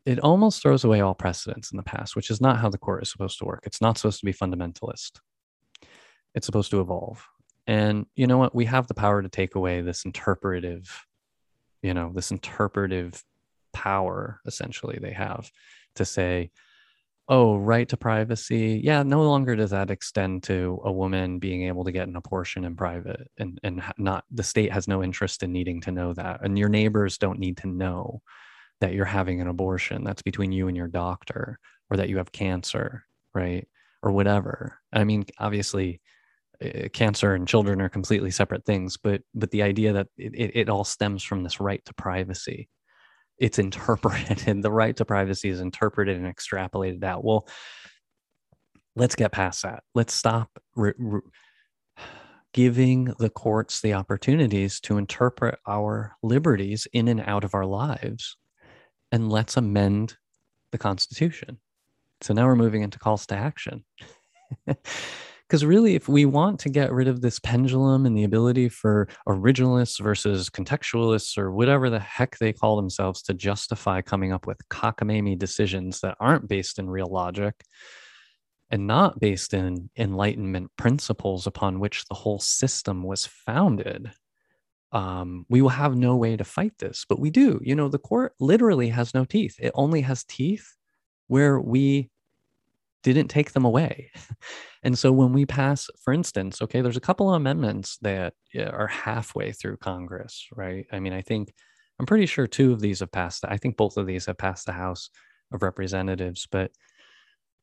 it 0.04 0.20
almost 0.20 0.60
throws 0.60 0.84
away 0.84 1.00
all 1.00 1.14
precedents 1.14 1.72
in 1.72 1.78
the 1.78 1.82
past, 1.82 2.16
which 2.16 2.30
is 2.30 2.38
not 2.38 2.58
how 2.58 2.68
the 2.68 2.76
court 2.76 3.02
is 3.02 3.10
supposed 3.10 3.38
to 3.38 3.46
work. 3.46 3.62
It's 3.64 3.80
not 3.80 3.96
supposed 3.96 4.20
to 4.20 4.26
be 4.26 4.34
fundamentalist. 4.34 5.20
It's 6.34 6.44
supposed 6.44 6.70
to 6.72 6.82
evolve. 6.82 7.26
And 7.66 8.04
you 8.14 8.26
know 8.26 8.36
what? 8.36 8.54
We 8.54 8.66
have 8.66 8.88
the 8.88 8.92
power 8.92 9.22
to 9.22 9.28
take 9.30 9.54
away 9.54 9.80
this 9.80 10.04
interpretive 10.04 11.06
you 11.84 11.94
know 11.94 12.10
this 12.14 12.30
interpretive 12.30 13.22
power 13.72 14.40
essentially 14.46 14.98
they 15.00 15.12
have 15.12 15.50
to 15.94 16.04
say 16.04 16.50
oh, 17.28 17.56
right 17.56 17.88
to 17.88 17.96
privacy. 17.96 18.80
Yeah, 18.84 19.02
no 19.02 19.22
longer 19.22 19.56
does 19.56 19.70
that 19.70 19.90
extend 19.90 20.42
to 20.44 20.80
a 20.84 20.92
woman 20.92 21.38
being 21.38 21.62
able 21.62 21.84
to 21.84 21.92
get 21.92 22.08
an 22.08 22.16
abortion 22.16 22.64
in 22.64 22.76
private 22.76 23.30
and, 23.38 23.58
and 23.62 23.82
not 23.96 24.24
the 24.30 24.42
state 24.42 24.72
has 24.72 24.86
no 24.88 25.02
interest 25.02 25.42
in 25.42 25.52
needing 25.52 25.80
to 25.82 25.92
know 25.92 26.12
that. 26.14 26.40
And 26.42 26.58
your 26.58 26.68
neighbors 26.68 27.18
don't 27.18 27.38
need 27.38 27.56
to 27.58 27.66
know 27.66 28.20
that 28.80 28.92
you're 28.92 29.06
having 29.06 29.40
an 29.40 29.48
abortion. 29.48 30.04
That's 30.04 30.22
between 30.22 30.52
you 30.52 30.68
and 30.68 30.76
your 30.76 30.88
doctor 30.88 31.58
or 31.90 31.96
that 31.96 32.08
you 32.08 32.18
have 32.18 32.32
cancer, 32.32 33.04
right? 33.34 33.66
Or 34.02 34.12
whatever. 34.12 34.78
I 34.92 35.04
mean, 35.04 35.24
obviously, 35.38 36.02
uh, 36.62 36.88
cancer 36.92 37.34
and 37.34 37.48
children 37.48 37.80
are 37.80 37.88
completely 37.88 38.30
separate 38.30 38.64
things, 38.64 38.96
but 38.96 39.22
but 39.34 39.50
the 39.50 39.62
idea 39.62 39.92
that 39.92 40.08
it, 40.16 40.52
it 40.54 40.68
all 40.68 40.84
stems 40.84 41.22
from 41.22 41.42
this 41.42 41.60
right 41.60 41.84
to 41.86 41.94
privacy. 41.94 42.68
It's 43.38 43.58
interpreted 43.58 44.38
the 44.62 44.70
right 44.70 44.96
to 44.96 45.04
privacy 45.04 45.48
is 45.48 45.60
interpreted 45.60 46.16
and 46.16 46.32
extrapolated 46.32 47.02
out. 47.02 47.24
Well 47.24 47.48
let's 48.96 49.14
get 49.14 49.32
past 49.32 49.62
that. 49.62 49.82
Let's 49.94 50.14
stop 50.14 50.50
re- 50.76 50.92
re- 50.98 51.20
giving 52.52 53.12
the 53.18 53.30
courts 53.30 53.80
the 53.80 53.94
opportunities 53.94 54.80
to 54.80 54.96
interpret 54.98 55.58
our 55.66 56.16
liberties 56.22 56.86
in 56.92 57.08
and 57.08 57.20
out 57.20 57.44
of 57.44 57.54
our 57.54 57.66
lives 57.66 58.36
and 59.10 59.30
let's 59.30 59.56
amend 59.56 60.16
the 60.70 60.78
constitution. 60.78 61.58
So 62.20 62.32
now 62.32 62.46
we're 62.46 62.56
moving 62.56 62.82
into 62.82 62.98
calls 62.98 63.26
to 63.26 63.34
action 63.34 63.84
Because 65.48 65.64
really, 65.64 65.94
if 65.94 66.08
we 66.08 66.24
want 66.24 66.58
to 66.60 66.70
get 66.70 66.92
rid 66.92 67.06
of 67.06 67.20
this 67.20 67.38
pendulum 67.38 68.06
and 68.06 68.16
the 68.16 68.24
ability 68.24 68.70
for 68.70 69.08
originalists 69.28 70.00
versus 70.00 70.48
contextualists 70.48 71.36
or 71.36 71.52
whatever 71.52 71.90
the 71.90 72.00
heck 72.00 72.38
they 72.38 72.52
call 72.52 72.76
themselves 72.76 73.20
to 73.22 73.34
justify 73.34 74.00
coming 74.00 74.32
up 74.32 74.46
with 74.46 74.58
cockamamie 74.70 75.38
decisions 75.38 76.00
that 76.00 76.16
aren't 76.18 76.48
based 76.48 76.78
in 76.78 76.88
real 76.88 77.08
logic 77.08 77.62
and 78.70 78.86
not 78.86 79.20
based 79.20 79.54
in 79.54 79.90
enlightenment 79.96 80.70
principles 80.76 81.46
upon 81.46 81.78
which 81.78 82.04
the 82.06 82.14
whole 82.14 82.40
system 82.40 83.02
was 83.02 83.26
founded, 83.26 84.10
um, 84.92 85.44
we 85.48 85.60
will 85.60 85.68
have 85.68 85.94
no 85.94 86.16
way 86.16 86.36
to 86.36 86.44
fight 86.44 86.72
this. 86.78 87.04
But 87.08 87.20
we 87.20 87.30
do. 87.30 87.60
You 87.62 87.74
know, 87.74 87.88
the 87.88 87.98
court 87.98 88.32
literally 88.40 88.88
has 88.88 89.14
no 89.14 89.24
teeth, 89.24 89.56
it 89.58 89.72
only 89.74 90.00
has 90.00 90.24
teeth 90.24 90.74
where 91.26 91.60
we 91.60 92.10
didn't 93.12 93.30
take 93.30 93.52
them 93.52 93.64
away. 93.64 94.10
And 94.82 94.98
so 94.98 95.12
when 95.12 95.32
we 95.32 95.46
pass, 95.46 95.88
for 96.02 96.12
instance, 96.12 96.60
okay, 96.60 96.82
there's 96.82 96.96
a 96.96 97.00
couple 97.00 97.30
of 97.30 97.36
amendments 97.36 97.98
that 98.02 98.34
are 98.58 98.86
halfway 98.86 99.52
through 99.52 99.78
Congress, 99.78 100.46
right? 100.54 100.86
I 100.92 101.00
mean, 101.00 101.12
I 101.12 101.22
think 101.22 101.54
I'm 101.98 102.06
pretty 102.06 102.26
sure 102.26 102.46
two 102.46 102.72
of 102.72 102.80
these 102.80 103.00
have 103.00 103.10
passed. 103.10 103.44
I 103.48 103.56
think 103.56 103.76
both 103.76 103.96
of 103.96 104.06
these 104.06 104.26
have 104.26 104.36
passed 104.36 104.66
the 104.66 104.72
House 104.72 105.08
of 105.52 105.62
Representatives, 105.62 106.46
but 106.50 106.70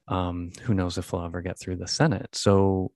um, 0.08 0.52
who 0.64 0.74
knows 0.74 0.98
if 0.98 1.12
they'll 1.12 1.24
ever 1.24 1.42
get 1.42 1.60
through 1.60 1.76
the 1.76 1.88
Senate. 1.88 2.36
So 2.36 2.92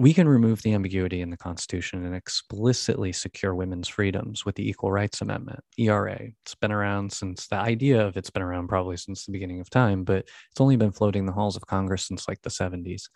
we 0.00 0.14
can 0.14 0.26
remove 0.26 0.62
the 0.62 0.72
ambiguity 0.72 1.20
in 1.20 1.28
the 1.28 1.36
Constitution 1.36 2.06
and 2.06 2.14
explicitly 2.14 3.12
secure 3.12 3.54
women's 3.54 3.86
freedoms 3.86 4.46
with 4.46 4.54
the 4.54 4.66
Equal 4.66 4.90
Rights 4.90 5.20
Amendment, 5.20 5.60
ERA. 5.76 6.18
It's 6.42 6.54
been 6.54 6.72
around 6.72 7.12
since 7.12 7.48
the 7.48 7.56
idea 7.56 8.06
of 8.06 8.16
it's 8.16 8.30
been 8.30 8.40
around 8.40 8.68
probably 8.68 8.96
since 8.96 9.26
the 9.26 9.32
beginning 9.32 9.60
of 9.60 9.68
time, 9.68 10.04
but 10.04 10.20
it's 10.50 10.60
only 10.60 10.76
been 10.76 10.90
floating 10.90 11.26
the 11.26 11.32
halls 11.32 11.54
of 11.54 11.66
Congress 11.66 12.06
since 12.06 12.26
like 12.26 12.40
the 12.40 12.48
70s. 12.48 13.10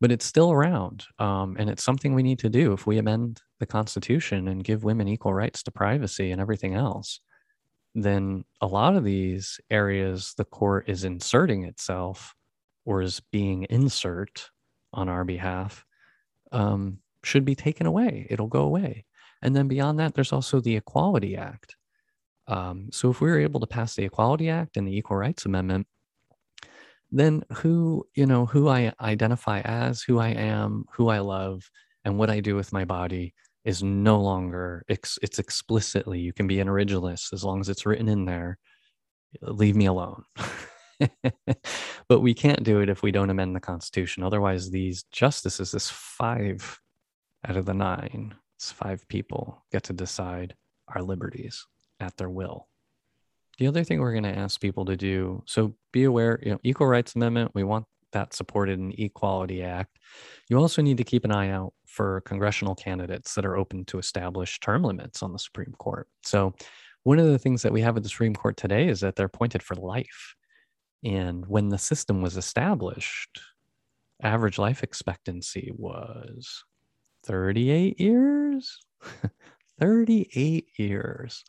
But 0.00 0.12
it's 0.12 0.24
still 0.24 0.52
around. 0.52 1.04
Um, 1.18 1.56
and 1.58 1.68
it's 1.68 1.82
something 1.82 2.14
we 2.14 2.22
need 2.22 2.38
to 2.38 2.48
do 2.48 2.72
if 2.72 2.86
we 2.86 2.98
amend 2.98 3.42
the 3.58 3.66
Constitution 3.66 4.46
and 4.46 4.62
give 4.62 4.84
women 4.84 5.08
equal 5.08 5.34
rights 5.34 5.64
to 5.64 5.72
privacy 5.72 6.30
and 6.30 6.40
everything 6.40 6.74
else. 6.74 7.18
Then 7.96 8.44
a 8.60 8.68
lot 8.68 8.94
of 8.94 9.02
these 9.02 9.58
areas 9.68 10.34
the 10.36 10.44
court 10.44 10.88
is 10.88 11.02
inserting 11.02 11.64
itself 11.64 12.36
or 12.84 13.02
is 13.02 13.20
being 13.32 13.64
insert 13.64 14.50
on 14.92 15.08
our 15.08 15.24
behalf 15.24 15.84
um, 16.52 16.98
should 17.24 17.44
be 17.44 17.54
taken 17.54 17.86
away. 17.86 18.26
It'll 18.30 18.46
go 18.46 18.62
away. 18.62 19.04
And 19.42 19.54
then 19.54 19.68
beyond 19.68 20.00
that, 20.00 20.14
there's 20.14 20.32
also 20.32 20.60
the 20.60 20.76
Equality 20.76 21.36
Act. 21.36 21.76
Um, 22.46 22.88
so 22.90 23.10
if 23.10 23.20
we 23.20 23.28
were 23.28 23.38
able 23.38 23.60
to 23.60 23.66
pass 23.66 23.94
the 23.94 24.04
Equality 24.04 24.48
Act 24.48 24.76
and 24.76 24.86
the 24.86 24.96
Equal 24.96 25.16
Rights 25.16 25.46
Amendment, 25.46 25.86
then 27.10 27.42
who, 27.52 28.06
you 28.14 28.26
know, 28.26 28.46
who 28.46 28.68
I 28.68 28.92
identify 29.00 29.60
as, 29.60 30.02
who 30.02 30.18
I 30.18 30.28
am, 30.28 30.84
who 30.92 31.08
I 31.08 31.20
love, 31.20 31.70
and 32.04 32.18
what 32.18 32.30
I 32.30 32.40
do 32.40 32.56
with 32.56 32.72
my 32.72 32.84
body 32.84 33.34
is 33.64 33.82
no 33.82 34.20
longer, 34.20 34.84
it's 34.88 35.18
explicitly, 35.38 36.20
you 36.20 36.32
can 36.32 36.46
be 36.46 36.60
an 36.60 36.68
originalist 36.68 37.32
as 37.32 37.44
long 37.44 37.60
as 37.60 37.68
it's 37.68 37.84
written 37.86 38.08
in 38.08 38.24
there. 38.24 38.58
Leave 39.42 39.76
me 39.76 39.86
alone. 39.86 40.24
but 42.08 42.20
we 42.20 42.34
can't 42.34 42.64
do 42.64 42.80
it 42.80 42.88
if 42.88 43.02
we 43.02 43.12
don't 43.12 43.30
amend 43.30 43.54
the 43.54 43.60
Constitution. 43.60 44.22
Otherwise, 44.22 44.70
these 44.70 45.04
justices, 45.12 45.70
this 45.70 45.90
five 45.90 46.80
out 47.46 47.56
of 47.56 47.66
the 47.66 47.74
nine, 47.74 48.34
it's 48.56 48.72
five 48.72 49.06
people 49.08 49.64
get 49.70 49.84
to 49.84 49.92
decide 49.92 50.54
our 50.88 51.02
liberties 51.02 51.66
at 52.00 52.16
their 52.16 52.30
will. 52.30 52.68
The 53.58 53.66
other 53.66 53.84
thing 53.84 54.00
we're 54.00 54.12
going 54.12 54.22
to 54.24 54.38
ask 54.38 54.60
people 54.60 54.84
to 54.86 54.96
do 54.96 55.42
so 55.46 55.74
be 55.92 56.04
aware, 56.04 56.38
you 56.42 56.52
know, 56.52 56.60
Equal 56.62 56.86
Rights 56.86 57.16
Amendment, 57.16 57.52
we 57.54 57.64
want 57.64 57.84
that 58.12 58.32
supported 58.32 58.78
in 58.78 58.92
Equality 58.96 59.62
Act. 59.62 59.98
You 60.48 60.58
also 60.58 60.80
need 60.80 60.96
to 60.98 61.04
keep 61.04 61.24
an 61.24 61.32
eye 61.32 61.50
out 61.50 61.74
for 61.86 62.20
congressional 62.22 62.74
candidates 62.74 63.34
that 63.34 63.44
are 63.44 63.56
open 63.56 63.84
to 63.86 63.98
establish 63.98 64.60
term 64.60 64.82
limits 64.82 65.22
on 65.22 65.32
the 65.32 65.38
Supreme 65.38 65.74
Court. 65.78 66.08
So, 66.22 66.54
one 67.04 67.18
of 67.18 67.26
the 67.26 67.38
things 67.38 67.62
that 67.62 67.72
we 67.72 67.80
have 67.80 67.96
at 67.96 68.02
the 68.02 68.08
Supreme 68.08 68.34
Court 68.34 68.56
today 68.56 68.88
is 68.88 69.00
that 69.00 69.16
they're 69.16 69.26
appointed 69.26 69.62
for 69.62 69.74
life. 69.76 70.34
And 71.04 71.46
when 71.46 71.68
the 71.68 71.78
system 71.78 72.22
was 72.22 72.36
established, 72.36 73.40
average 74.22 74.58
life 74.58 74.82
expectancy 74.82 75.72
was 75.76 76.64
38 77.24 78.00
years. 78.00 78.78
38 79.80 80.66
years. 80.76 81.44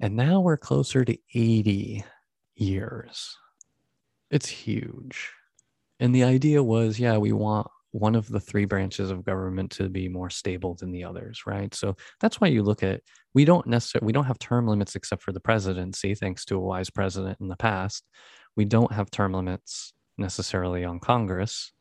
And 0.00 0.16
now 0.16 0.40
we're 0.40 0.56
closer 0.56 1.04
to 1.04 1.18
80 1.34 2.04
years. 2.54 3.36
It's 4.30 4.48
huge. 4.48 5.32
And 5.98 6.14
the 6.14 6.24
idea 6.24 6.62
was 6.62 7.00
yeah, 7.00 7.16
we 7.16 7.32
want 7.32 7.68
one 7.96 8.14
of 8.14 8.28
the 8.28 8.40
three 8.40 8.66
branches 8.66 9.10
of 9.10 9.24
government 9.24 9.70
to 9.70 9.88
be 9.88 10.08
more 10.08 10.28
stable 10.28 10.74
than 10.74 10.92
the 10.92 11.02
others, 11.02 11.46
right? 11.46 11.74
So 11.74 11.96
that's 12.20 12.40
why 12.40 12.48
you 12.48 12.62
look 12.62 12.82
at 12.82 13.00
we 13.32 13.44
don't 13.44 13.66
necessarily 13.66 14.06
we 14.06 14.12
don't 14.12 14.26
have 14.26 14.38
term 14.38 14.68
limits 14.68 14.96
except 14.96 15.22
for 15.22 15.32
the 15.32 15.40
presidency, 15.40 16.14
thanks 16.14 16.44
to 16.46 16.56
a 16.56 16.60
wise 16.60 16.90
president 16.90 17.38
in 17.40 17.48
the 17.48 17.56
past. 17.56 18.04
We 18.54 18.66
don't 18.66 18.92
have 18.92 19.10
term 19.10 19.32
limits 19.32 19.94
necessarily 20.18 20.84
on 20.84 21.00
Congress. 21.00 21.72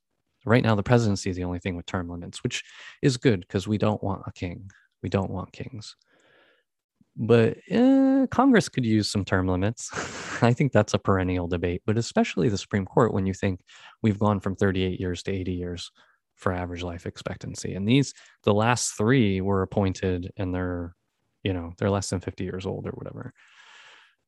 Right 0.46 0.64
now, 0.64 0.76
the 0.76 0.84
presidency 0.84 1.30
is 1.30 1.36
the 1.36 1.44
only 1.44 1.60
thing 1.60 1.76
with 1.76 1.86
term 1.86 2.10
limits, 2.10 2.44
which 2.44 2.64
is 3.02 3.18
good 3.18 3.42
because 3.42 3.68
we 3.68 3.78
don't 3.78 4.04
want 4.04 4.24
a 4.28 4.32
king. 4.32 4.70
We 5.04 5.10
don't 5.10 5.32
want 5.32 5.52
kings. 5.52 5.96
But 7.18 7.58
eh, 7.70 8.26
Congress 8.30 8.68
could 8.70 8.86
use 8.86 9.10
some 9.10 9.24
term 9.24 9.48
limits. 9.48 9.90
I 10.44 10.54
think 10.54 10.72
that's 10.72 10.94
a 10.94 11.00
perennial 11.00 11.48
debate, 11.48 11.82
but 11.86 11.98
especially 11.98 12.50
the 12.50 12.58
Supreme 12.58 12.86
Court 12.86 13.14
when 13.14 13.26
you 13.26 13.34
think 13.34 13.62
we've 14.02 14.20
gone 14.20 14.40
from 14.40 14.56
38 14.56 15.00
years 15.00 15.24
to 15.24 15.32
80 15.32 15.54
years 15.54 15.92
for 16.36 16.52
average 16.52 16.84
life 16.84 17.06
expectancy. 17.06 17.74
And 17.74 17.88
these, 17.88 18.14
the 18.44 18.54
last 18.54 18.98
three 18.98 19.40
were 19.40 19.62
appointed 19.62 20.32
and 20.36 20.54
they're, 20.54 20.94
you 21.44 21.54
know, 21.54 21.72
they're 21.78 21.90
less 21.90 22.10
than 22.10 22.20
50 22.20 22.44
years 22.44 22.66
old 22.66 22.86
or 22.86 22.92
whatever. 22.92 23.34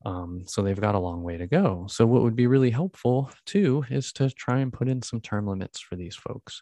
Um, 0.05 0.43
so 0.45 0.61
they've 0.61 0.79
got 0.79 0.95
a 0.95 0.99
long 0.99 1.23
way 1.23 1.37
to 1.37 1.47
go. 1.47 1.87
So 1.89 2.05
what 2.05 2.21
would 2.21 2.35
be 2.35 2.47
really 2.47 2.69
helpful 2.69 3.31
too 3.45 3.83
is 3.89 4.13
to 4.13 4.29
try 4.29 4.59
and 4.59 4.71
put 4.71 4.87
in 4.87 5.01
some 5.01 5.19
term 5.19 5.47
limits 5.47 5.79
for 5.79 5.95
these 5.95 6.15
folks. 6.15 6.61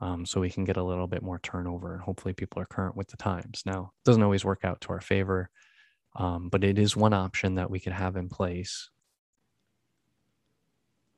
Um, 0.00 0.26
so 0.26 0.40
we 0.40 0.50
can 0.50 0.64
get 0.64 0.76
a 0.76 0.82
little 0.82 1.06
bit 1.06 1.22
more 1.22 1.40
turnover 1.42 1.94
and 1.94 2.02
hopefully 2.02 2.34
people 2.34 2.60
are 2.62 2.66
current 2.66 2.96
with 2.96 3.08
the 3.08 3.16
times. 3.16 3.62
Now, 3.66 3.92
it 3.94 4.04
doesn't 4.04 4.22
always 4.22 4.44
work 4.44 4.64
out 4.64 4.80
to 4.82 4.90
our 4.90 5.00
favor, 5.00 5.50
um, 6.16 6.48
but 6.48 6.64
it 6.64 6.78
is 6.78 6.96
one 6.96 7.12
option 7.12 7.54
that 7.54 7.70
we 7.70 7.80
could 7.80 7.92
have 7.92 8.16
in 8.16 8.28
place 8.28 8.90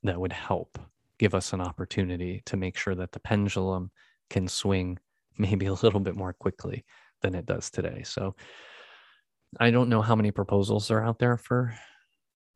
that 0.03 0.19
would 0.19 0.33
help 0.33 0.77
give 1.17 1.35
us 1.35 1.53
an 1.53 1.61
opportunity 1.61 2.41
to 2.45 2.57
make 2.57 2.77
sure 2.77 2.95
that 2.95 3.11
the 3.11 3.19
pendulum 3.19 3.91
can 4.29 4.47
swing 4.47 4.97
maybe 5.37 5.65
a 5.67 5.73
little 5.73 5.99
bit 5.99 6.15
more 6.15 6.33
quickly 6.33 6.85
than 7.21 7.35
it 7.35 7.45
does 7.45 7.69
today. 7.69 8.03
So 8.03 8.35
I 9.59 9.71
don't 9.71 9.89
know 9.89 10.01
how 10.01 10.15
many 10.15 10.31
proposals 10.31 10.91
are 10.91 11.03
out 11.03 11.19
there 11.19 11.37
for 11.37 11.73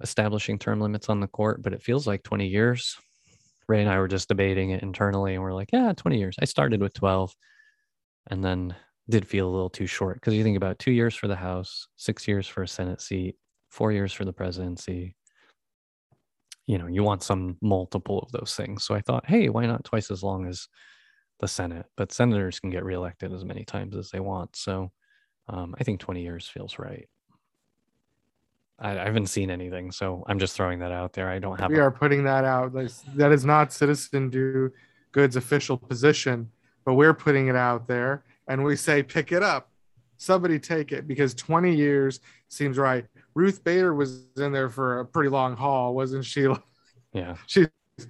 establishing 0.02 0.60
term 0.60 0.80
limits 0.80 1.10
on 1.10 1.20
the 1.20 1.28
court, 1.28 1.62
but 1.62 1.74
it 1.74 1.82
feels 1.82 2.06
like 2.06 2.24
20 2.24 2.48
years. 2.48 2.98
Ray 3.68 3.82
and 3.82 3.90
I 3.90 3.98
were 3.98 4.10
just 4.10 4.28
debating 4.28 4.72
it 4.72 4.84
internally, 4.84 5.34
and 5.34 5.42
we're 5.42 5.54
like, 5.54 5.70
yeah, 5.72 5.94
20 5.96 6.20
years. 6.20 6.36
I 6.42 6.46
started 6.46 6.82
with 6.82 6.94
12 6.94 7.34
and 8.30 8.44
then 8.44 8.76
did 9.10 9.28
feel 9.28 9.48
a 9.48 9.52
little 9.52 9.70
too 9.70 9.88
short 9.88 10.16
because 10.16 10.34
you 10.34 10.44
think 10.44 10.58
about 10.58 10.80
two 10.80 10.92
years 10.92 11.16
for 11.16 11.28
the 11.28 11.36
House, 11.36 11.88
six 11.98 12.28
years 12.28 12.48
for 12.48 12.64
a 12.64 12.68
Senate 12.68 13.02
seat, 13.02 13.36
four 13.70 13.92
years 13.92 14.14
for 14.14 14.26
the 14.26 14.34
presidency. 14.34 15.16
You 16.66 16.78
know, 16.78 16.88
you 16.88 17.04
want 17.04 17.24
some 17.24 17.58
multiple 17.62 18.20
of 18.20 18.32
those 18.32 18.54
things. 18.56 18.86
So 18.86 18.96
I 18.96 19.02
thought, 19.02 19.26
hey, 19.26 19.50
why 19.50 19.66
not 19.66 19.84
twice 19.84 20.10
as 20.10 20.24
long 20.24 20.48
as 20.48 20.68
the 21.40 21.48
Senate? 21.48 21.86
But 21.98 22.14
senators 22.14 22.60
can 22.60 22.70
get 22.70 22.86
reelected 22.86 23.34
as 23.34 23.44
many 23.44 23.66
times 23.66 23.98
as 23.98 24.10
they 24.10 24.22
want. 24.22 24.56
So 24.56 24.92
um, 25.50 25.76
I 25.78 25.84
think 25.84 26.00
20 26.00 26.22
years 26.22 26.48
feels 26.48 26.80
right. 26.80 27.10
I, 28.80 28.92
I 28.92 29.04
haven't 29.04 29.28
seen 29.28 29.52
anything, 29.52 29.92
so 29.92 30.24
I'm 30.28 30.40
just 30.40 30.56
throwing 30.56 30.80
that 30.80 30.94
out 30.94 31.12
there. 31.12 31.30
I 31.30 31.40
don't 31.40 31.60
have. 31.60 31.70
We 31.70 31.80
a- 31.80 31.84
are 31.84 31.92
putting 31.92 32.24
that 32.24 32.46
out. 32.46 32.72
That 32.74 33.32
is 33.34 33.44
not 33.44 33.74
Citizen 33.74 34.30
Do 34.30 34.72
Good's 35.12 35.36
official 35.36 35.78
position, 35.78 36.50
but 36.86 36.94
we're 36.94 37.14
putting 37.14 37.50
it 37.50 37.58
out 37.58 37.88
there 37.88 38.24
and 38.48 38.64
we 38.64 38.76
say, 38.76 39.04
pick 39.04 39.32
it 39.32 39.44
up. 39.44 39.70
Somebody 40.18 40.60
take 40.60 40.92
it 40.92 41.08
because 41.08 41.34
20 41.34 41.76
years 41.76 42.20
seems 42.48 42.78
right. 42.78 43.06
Ruth 43.36 43.64
Bader 43.64 43.94
was 43.94 44.26
in 44.38 44.52
there 44.52 44.70
for 44.70 45.00
a 45.00 45.06
pretty 45.06 45.30
long 45.30 45.56
haul, 45.56 45.94
wasn't 45.96 46.26
she? 46.26 46.48
yeah. 47.14 47.36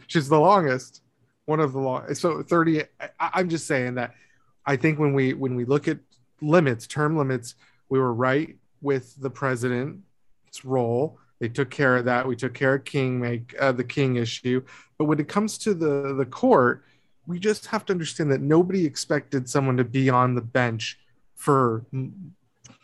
She's 0.08 0.30
the 0.30 0.40
longest, 0.40 1.02
one 1.46 1.60
of 1.60 1.74
the 1.74 1.80
long. 1.80 2.14
So 2.14 2.42
30. 2.42 2.84
I, 3.00 3.10
I'm 3.20 3.50
just 3.50 3.68
saying 3.68 3.96
that 3.96 4.14
I 4.66 4.76
think 4.76 5.00
when 5.00 5.14
we 5.14 5.34
when 5.34 5.56
we 5.56 5.66
look 5.66 5.88
at 5.88 6.00
limits, 6.42 6.88
term 6.88 7.18
limits, 7.18 7.56
we 7.90 8.00
were 8.00 8.14
right 8.14 8.56
with 8.82 9.20
the 9.22 9.30
president's 9.30 10.64
role. 10.64 11.18
They 11.40 11.50
took 11.50 11.70
care 11.70 11.98
of 11.98 12.06
that. 12.06 12.28
We 12.28 12.36
took 12.36 12.54
care 12.54 12.76
of 12.76 12.86
King 12.86 13.20
make 13.20 13.56
uh, 13.60 13.72
the 13.72 13.84
King 13.84 14.16
issue. 14.18 14.64
But 14.98 15.06
when 15.06 15.20
it 15.20 15.28
comes 15.28 15.58
to 15.60 15.74
the 15.74 16.14
the 16.14 16.26
court, 16.26 16.84
we 17.26 17.40
just 17.40 17.68
have 17.68 17.86
to 17.86 17.94
understand 17.94 18.32
that 18.32 18.42
nobody 18.42 18.86
expected 18.86 19.50
someone 19.50 19.78
to 19.78 19.84
be 19.84 20.10
on 20.10 20.36
the 20.36 20.42
bench 20.42 21.00
for 21.36 21.86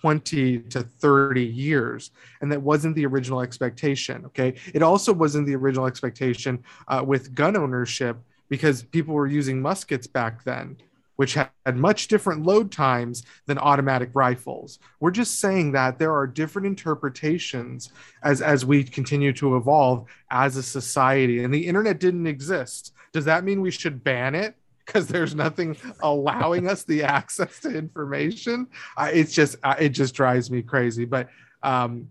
20 0.02 0.60
to 0.60 0.82
30 0.82 1.44
years 1.44 2.12
and 2.42 2.52
that 2.52 2.62
wasn't 2.62 2.96
the 2.96 3.06
original 3.06 3.42
expectation 3.42 4.26
okay? 4.26 4.56
It 4.74 4.82
also 4.82 5.14
wasn't 5.14 5.46
the 5.46 5.56
original 5.56 5.86
expectation 5.86 6.64
uh, 6.88 7.04
with 7.06 7.34
gun 7.36 7.58
ownership 7.58 8.18
because 8.50 8.84
people 8.84 9.14
were 9.14 9.28
using 9.28 9.62
muskets 9.62 10.08
back 10.08 10.44
then 10.44 10.78
which 11.20 11.34
had 11.34 11.76
much 11.76 12.08
different 12.08 12.44
load 12.44 12.72
times 12.72 13.24
than 13.46 13.58
automatic 13.58 14.10
rifles. 14.14 14.80
We're 15.02 15.12
just 15.12 15.42
saying 15.42 15.74
that 15.74 16.00
there 16.00 16.16
are 16.16 16.26
different 16.26 16.66
interpretations 16.66 17.92
as 18.24 18.42
as 18.42 18.66
we 18.66 18.86
continue 18.86 19.34
to 19.34 19.58
evolve 19.58 20.06
as 20.32 20.56
a 20.56 20.64
society 20.64 21.44
and 21.44 21.54
the 21.54 21.68
internet 21.68 22.00
didn't 22.00 22.26
exist. 22.26 22.94
Does 23.12 23.26
that 23.26 23.44
mean 23.44 23.60
we 23.60 23.70
should 23.70 24.02
ban 24.02 24.34
it? 24.34 24.56
Because 24.86 25.08
there's 25.08 25.36
nothing 25.36 25.76
allowing 26.00 26.70
us 26.70 26.84
the 26.84 27.04
access 27.18 27.60
to 27.60 27.78
information? 27.78 28.68
I, 28.96 29.12
it's 29.12 29.34
just 29.34 29.58
I, 29.62 29.74
it 29.74 29.90
just 29.90 30.16
drives 30.16 30.50
me 30.50 30.62
crazy. 30.62 31.04
But 31.04 31.28
um 31.64 32.08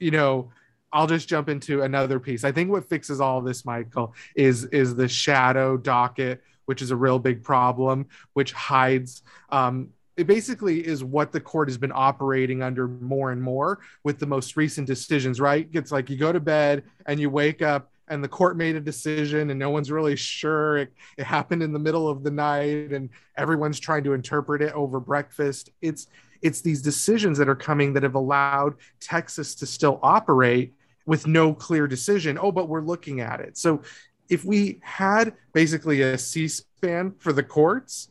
you 0.00 0.10
know 0.10 0.50
i'll 0.92 1.06
just 1.06 1.28
jump 1.28 1.48
into 1.48 1.82
another 1.82 2.18
piece. 2.18 2.42
I 2.42 2.50
think 2.50 2.72
what 2.72 2.88
fixes 2.88 3.20
all 3.20 3.40
this 3.40 3.64
michael 3.64 4.16
is 4.34 4.64
is 4.64 4.96
the 4.96 5.06
shadow 5.06 5.76
docket 5.76 6.42
which 6.68 6.82
is 6.82 6.90
a 6.90 6.96
real 6.96 7.18
big 7.18 7.42
problem 7.42 8.06
which 8.34 8.52
hides 8.52 9.22
um 9.50 9.88
it 10.18 10.26
basically 10.26 10.84
is 10.84 11.04
what 11.04 11.30
the 11.30 11.40
court 11.40 11.68
has 11.68 11.78
been 11.78 11.92
operating 11.94 12.60
under 12.60 12.88
more 12.88 13.30
and 13.30 13.40
more 13.40 13.78
with 14.02 14.18
the 14.18 14.26
most 14.26 14.56
recent 14.56 14.84
decisions 14.84 15.40
right? 15.40 15.68
It's 15.72 15.92
like 15.92 16.10
you 16.10 16.16
go 16.16 16.32
to 16.32 16.40
bed 16.40 16.82
and 17.06 17.20
you 17.20 17.30
wake 17.30 17.62
up 17.62 17.92
and 18.08 18.22
the 18.22 18.28
court 18.28 18.56
made 18.56 18.74
a 18.74 18.80
decision 18.80 19.50
and 19.50 19.58
no 19.58 19.70
one's 19.70 19.92
really 19.92 20.16
sure 20.16 20.78
it, 20.78 20.92
it 21.16 21.24
happened 21.24 21.62
in 21.62 21.72
the 21.72 21.78
middle 21.78 22.08
of 22.08 22.24
the 22.24 22.32
night 22.32 22.92
and 22.92 23.10
everyone's 23.36 23.78
trying 23.78 24.02
to 24.04 24.12
interpret 24.12 24.60
it 24.60 24.72
over 24.72 24.98
breakfast. 24.98 25.70
It's 25.80 26.08
it's 26.42 26.60
these 26.60 26.82
decisions 26.82 27.38
that 27.38 27.48
are 27.48 27.56
coming 27.56 27.92
that 27.94 28.02
have 28.02 28.14
allowed 28.14 28.74
texas 29.00 29.54
to 29.56 29.66
still 29.66 29.98
operate 30.02 30.74
with 31.06 31.26
no 31.26 31.54
clear 31.54 31.86
decision. 31.86 32.38
Oh 32.40 32.50
but 32.50 32.68
we're 32.68 32.82
looking 32.82 33.20
at 33.20 33.40
it. 33.40 33.56
So 33.56 33.82
if 34.28 34.44
we 34.44 34.78
had 34.82 35.34
basically 35.52 36.02
a 36.02 36.18
c-span 36.18 37.12
for 37.18 37.32
the 37.32 37.42
courts 37.42 38.10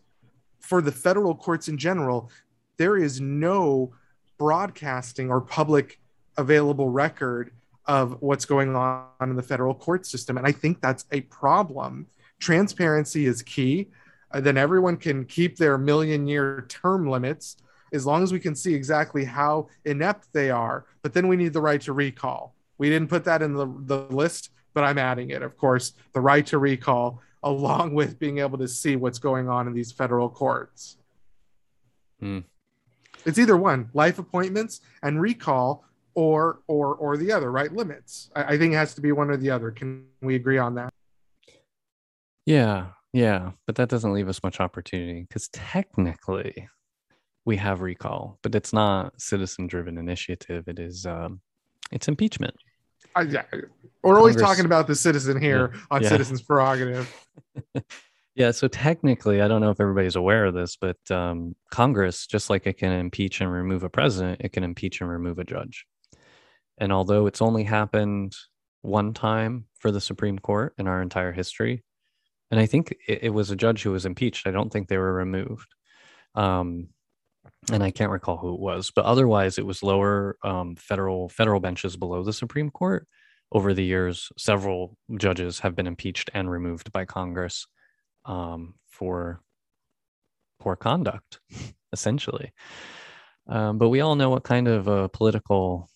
for 0.59 0.81
the 0.81 0.91
federal 0.91 1.35
courts 1.35 1.67
in 1.67 1.77
general 1.77 2.29
there 2.77 2.97
is 2.97 3.19
no 3.19 3.93
broadcasting 4.37 5.29
or 5.29 5.41
public 5.41 5.99
available 6.37 6.89
record 6.89 7.51
of 7.85 8.21
what's 8.21 8.45
going 8.45 8.75
on 8.75 9.07
in 9.21 9.35
the 9.35 9.43
federal 9.43 9.73
court 9.73 10.05
system. 10.05 10.37
And 10.37 10.45
I 10.45 10.51
think 10.51 10.81
that's 10.81 11.05
a 11.11 11.21
problem. 11.21 12.07
Transparency 12.39 13.25
is 13.25 13.41
key. 13.41 13.87
Uh, 14.31 14.41
then 14.41 14.57
everyone 14.57 14.97
can 14.97 15.25
keep 15.25 15.57
their 15.57 15.77
million 15.77 16.27
year 16.27 16.65
term 16.67 17.09
limits 17.09 17.57
as 17.93 18.05
long 18.05 18.21
as 18.21 18.33
we 18.33 18.39
can 18.39 18.53
see 18.53 18.73
exactly 18.73 19.23
how 19.23 19.69
inept 19.85 20.27
they 20.33 20.51
are. 20.51 20.85
But 21.01 21.13
then 21.13 21.29
we 21.29 21.37
need 21.37 21.53
the 21.53 21.61
right 21.61 21.79
to 21.81 21.93
recall. 21.93 22.53
We 22.77 22.89
didn't 22.89 23.09
put 23.09 23.23
that 23.23 23.41
in 23.41 23.53
the, 23.53 23.65
the 23.85 23.99
list, 24.13 24.51
but 24.77 24.83
I'm 24.83 24.99
adding 24.99 25.31
it. 25.31 25.41
Of 25.41 25.57
course, 25.57 25.93
the 26.13 26.21
right 26.21 26.45
to 26.45 26.59
recall, 26.59 27.19
along 27.41 27.95
with 27.95 28.19
being 28.19 28.37
able 28.37 28.59
to 28.59 28.67
see 28.67 28.95
what's 28.95 29.17
going 29.17 29.49
on 29.49 29.65
in 29.65 29.73
these 29.73 29.91
federal 29.91 30.29
courts. 30.29 30.97
Hmm. 32.19 32.41
It's 33.25 33.39
either 33.39 33.57
one 33.57 33.89
life 33.95 34.19
appointments 34.19 34.81
and 35.01 35.19
recall 35.19 35.83
or 36.13 36.59
or 36.67 36.93
or 36.93 37.17
the 37.17 37.31
other 37.31 37.51
right 37.51 37.73
limits 37.73 38.29
I, 38.35 38.43
I, 38.53 38.57
think 38.59 38.73
it 38.73 38.77
has 38.77 38.93
to 38.93 39.01
be 39.01 39.11
one 39.11 39.31
or 39.31 39.37
the 39.37 39.49
other 39.49 39.71
can 39.71 40.05
we 40.21 40.35
agree 40.35 40.59
on 40.59 40.75
that 40.75 40.93
yeah 42.45 42.87
yeah 43.13 43.51
but 43.65 43.75
that 43.75 43.89
doesn't 43.89 44.13
leave 44.13 44.29
us 44.29 44.41
much 44.41 44.59
opportunity 44.59 45.21
because 45.21 45.47
technically 45.49 46.69
we 47.45 47.57
have 47.57 47.81
recall 47.81 48.39
but 48.41 48.55
it's 48.55 48.73
not 48.73 49.19
citizen 49.21 49.67
driven 49.67 49.97
initiative 49.97 50.67
it 50.67 50.79
is 50.79 51.05
um 51.05 51.39
it's 51.91 52.07
impeachment 52.07 52.55
I, 53.17 53.21
yeah. 53.23 53.43
we're 54.03 54.17
always 54.17 54.35
Congress, 54.35 54.49
talking 54.49 54.65
about 54.65 54.87
the 54.87 54.95
citizen 54.95 55.41
here 55.41 55.71
yeah, 55.73 55.79
on 55.91 56.03
yeah. 56.03 56.09
citizens 56.09 56.41
prerogative 56.41 57.13
yeah 58.35 58.51
so 58.51 58.67
technically 58.67 59.41
i 59.41 59.47
don't 59.47 59.61
know 59.61 59.71
if 59.71 59.79
everybody's 59.79 60.15
aware 60.15 60.45
of 60.45 60.53
this 60.53 60.77
but 60.77 60.97
um, 61.11 61.55
congress 61.71 62.27
just 62.27 62.49
like 62.49 62.67
it 62.67 62.77
can 62.77 62.91
impeach 62.91 63.41
and 63.41 63.51
remove 63.51 63.83
a 63.83 63.89
president 63.89 64.41
it 64.41 64.53
can 64.53 64.63
impeach 64.63 65.01
and 65.01 65.09
remove 65.09 65.39
a 65.39 65.43
judge 65.43 65.85
and 66.77 66.91
although 66.91 67.25
it's 67.25 67.41
only 67.41 67.63
happened 67.63 68.35
one 68.81 69.13
time 69.13 69.65
for 69.79 69.91
the 69.91 70.01
Supreme 70.01 70.39
Court 70.39 70.73
in 70.77 70.87
our 70.87 71.01
entire 71.01 71.31
history, 71.31 71.83
and 72.51 72.59
I 72.59 72.65
think 72.65 72.95
it, 73.07 73.19
it 73.23 73.29
was 73.29 73.51
a 73.51 73.55
judge 73.55 73.83
who 73.83 73.91
was 73.91 74.05
impeached. 74.05 74.47
I 74.47 74.51
don't 74.51 74.71
think 74.71 74.87
they 74.87 74.97
were 74.97 75.13
removed. 75.13 75.67
Um, 76.35 76.89
and 77.71 77.83
I 77.83 77.91
can't 77.91 78.11
recall 78.11 78.37
who 78.37 78.53
it 78.53 78.59
was, 78.59 78.91
but 78.95 79.05
otherwise 79.05 79.57
it 79.57 79.65
was 79.65 79.83
lower 79.83 80.37
um, 80.43 80.75
federal 80.75 81.29
federal 81.29 81.59
benches 81.59 81.97
below 81.97 82.23
the 82.23 82.33
Supreme 82.33 82.69
Court. 82.69 83.07
Over 83.51 83.73
the 83.73 83.83
years, 83.83 84.29
several 84.37 84.97
judges 85.17 85.59
have 85.59 85.75
been 85.75 85.87
impeached 85.87 86.29
and 86.33 86.51
removed 86.51 86.91
by 86.91 87.05
Congress 87.05 87.65
um, 88.25 88.75
for 88.89 89.41
poor 90.59 90.75
conduct, 90.75 91.39
essentially. 91.93 92.51
Um, 93.47 93.77
but 93.77 93.89
we 93.89 94.01
all 94.01 94.15
know 94.15 94.29
what 94.29 94.43
kind 94.43 94.67
of 94.67 94.87
a 94.87 95.07
political 95.07 95.89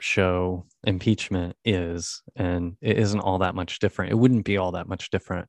show 0.00 0.66
impeachment 0.84 1.56
is 1.64 2.22
and 2.36 2.76
it 2.82 2.98
isn't 2.98 3.20
all 3.20 3.38
that 3.38 3.54
much 3.54 3.78
different 3.78 4.12
it 4.12 4.16
wouldn't 4.16 4.44
be 4.44 4.58
all 4.58 4.72
that 4.72 4.86
much 4.86 5.08
different 5.10 5.48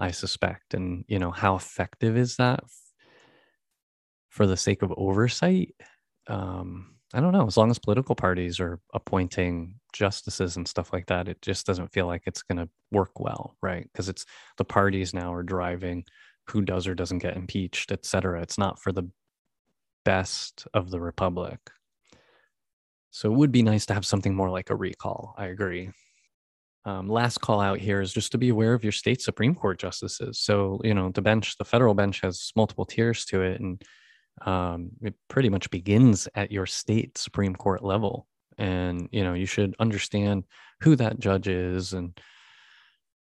i 0.00 0.10
suspect 0.10 0.74
and 0.74 1.04
you 1.06 1.18
know 1.18 1.30
how 1.30 1.54
effective 1.54 2.16
is 2.16 2.36
that 2.36 2.60
for 4.36 4.46
the 4.46 4.56
sake 4.56 4.82
of 4.82 4.92
oversight 4.96 5.74
um 6.28 6.94
i 7.14 7.20
don't 7.20 7.32
know 7.32 7.46
as 7.46 7.56
long 7.56 7.70
as 7.70 7.78
political 7.78 8.14
parties 8.14 8.60
are 8.60 8.78
appointing 8.94 9.74
justices 9.92 10.56
and 10.56 10.68
stuff 10.68 10.92
like 10.92 11.06
that 11.06 11.28
it 11.28 11.40
just 11.40 11.66
doesn't 11.66 11.92
feel 11.92 12.06
like 12.06 12.22
it's 12.26 12.42
going 12.42 12.58
to 12.58 12.68
work 12.92 13.18
well 13.18 13.56
right 13.62 13.88
because 13.92 14.08
it's 14.08 14.26
the 14.58 14.64
parties 14.64 15.14
now 15.14 15.32
are 15.32 15.42
driving 15.42 16.04
who 16.48 16.62
does 16.62 16.86
or 16.86 16.94
doesn't 16.94 17.18
get 17.18 17.36
impeached 17.36 17.92
et 17.92 18.04
cetera 18.04 18.42
it's 18.42 18.58
not 18.58 18.80
for 18.80 18.92
the 18.92 19.08
best 20.04 20.66
of 20.74 20.90
the 20.90 21.00
republic 21.00 21.58
so 23.16 23.32
it 23.32 23.34
would 23.34 23.50
be 23.50 23.62
nice 23.62 23.86
to 23.86 23.94
have 23.94 24.04
something 24.04 24.34
more 24.34 24.50
like 24.50 24.68
a 24.68 24.76
recall. 24.76 25.34
I 25.38 25.46
agree. 25.46 25.88
Um, 26.84 27.08
last 27.08 27.40
call 27.40 27.62
out 27.62 27.78
here 27.78 28.02
is 28.02 28.12
just 28.12 28.30
to 28.32 28.38
be 28.38 28.50
aware 28.50 28.74
of 28.74 28.84
your 28.84 28.92
state 28.92 29.22
Supreme 29.22 29.54
Court 29.54 29.78
justices. 29.78 30.38
So, 30.38 30.82
you 30.84 30.92
know, 30.92 31.08
the 31.08 31.22
bench, 31.22 31.56
the 31.56 31.64
federal 31.64 31.94
bench 31.94 32.20
has 32.20 32.52
multiple 32.54 32.84
tiers 32.84 33.24
to 33.26 33.40
it, 33.40 33.58
and 33.58 33.82
um, 34.44 34.90
it 35.02 35.14
pretty 35.28 35.48
much 35.48 35.70
begins 35.70 36.28
at 36.34 36.52
your 36.52 36.66
state 36.66 37.18
Supreme 37.18 37.54
Court 37.54 37.82
level. 37.82 38.26
And, 38.58 39.08
you 39.12 39.22
know, 39.22 39.34
you 39.34 39.46
should 39.46 39.76
understand 39.78 40.44
who 40.80 40.96
that 40.96 41.18
judge 41.18 41.48
is 41.48 41.92
and 41.92 42.18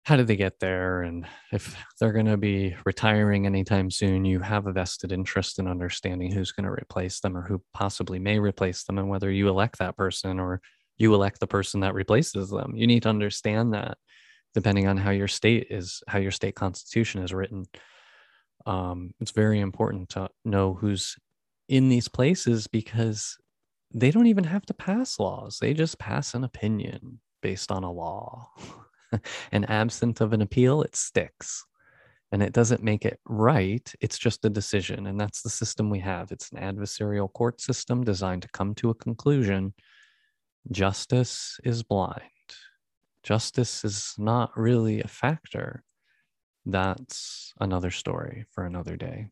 how 0.04 0.17
did 0.17 0.28
they 0.28 0.36
get 0.36 0.60
there 0.60 1.02
and 1.02 1.26
if 1.52 1.78
they're 1.99 2.12
going 2.12 2.26
to 2.26 2.38
be 2.38 2.76
retiring 2.86 3.45
anytime 3.45 3.89
soon 3.89 4.26
you 4.26 4.39
have 4.39 4.67
a 4.67 4.73
vested 4.73 5.12
interest 5.12 5.60
in 5.60 5.67
understanding 5.67 6.32
who's 6.32 6.52
going 6.52 6.65
to 6.65 6.71
replace 6.71 7.21
them 7.21 7.38
or 7.38 7.41
who 7.41 7.62
possibly 7.73 8.19
may 8.19 8.38
replace 8.38 8.84
them 8.84 8.97
and 8.97 9.08
whether 9.08 9.32
you 9.32 9.47
elect 9.47 9.80
that 9.80 9.95
person 9.95 10.39
or 10.39 10.62
you 10.97 11.13
elect 11.13 11.39
the 11.39 11.47
person 11.47 11.80
that 11.80 11.93
replaces 11.93 12.49
them 12.49 12.73
you 12.76 12.86
need 12.86 13.04
to 13.04 13.10
understand 13.10 13.73
that 13.73 13.97
depending 14.54 14.88
on 14.88 14.97
how 14.97 15.12
your 15.12 15.28
state 15.28 15.67
is 15.69 16.04
how 16.08 16.19
your 16.19 16.32
state 16.32 16.56
constitution 16.56 17.23
is 17.23 17.34
written 17.34 17.65
um, 18.65 19.12
it's 19.19 19.32
very 19.32 19.60
important 19.60 20.10
to 20.10 20.30
know 20.45 20.73
who's 20.73 21.17
in 21.69 21.89
these 21.89 22.08
places 22.08 22.67
because 22.67 23.38
they 23.93 24.12
don't 24.12 24.28
even 24.28 24.43
have 24.43 24.65
to 24.65 24.73
pass 24.73 25.19
laws 25.19 25.58
they 25.62 25.73
just 25.73 25.99
pass 25.99 26.34
an 26.34 26.43
opinion 26.43 27.19
based 27.41 27.71
on 27.71 27.84
a 27.84 27.91
law 27.91 28.49
and 29.52 29.69
absent 29.69 30.21
of 30.21 30.34
an 30.34 30.41
appeal, 30.41 30.82
it 30.82 30.95
sticks. 30.95 31.65
And 32.32 32.41
it 32.41 32.54
doesn't 32.54 32.82
make 32.82 33.06
it 33.06 33.19
right. 33.26 33.93
It's 34.02 34.17
just 34.17 34.43
a 34.43 34.49
decision. 34.49 35.06
And 35.06 35.19
that's 35.19 35.43
the 35.43 35.52
system 35.52 35.91
we 35.91 35.99
have. 35.99 36.32
It's 36.32 36.49
an 36.52 36.58
adversarial 36.58 37.32
court 37.32 37.62
system 37.62 38.04
designed 38.04 38.41
to 38.41 38.47
come 38.49 38.73
to 38.76 38.89
a 38.89 38.95
conclusion 38.95 39.73
justice 40.71 41.60
is 41.63 41.84
blind. 41.84 42.21
Justice 43.21 43.84
is 43.84 44.15
not 44.17 44.58
really 44.58 45.02
a 45.02 45.08
factor. 45.08 45.84
That's 46.65 47.54
another 47.60 47.91
story 47.91 48.45
for 48.49 48.65
another 48.65 48.95
day. 48.95 49.28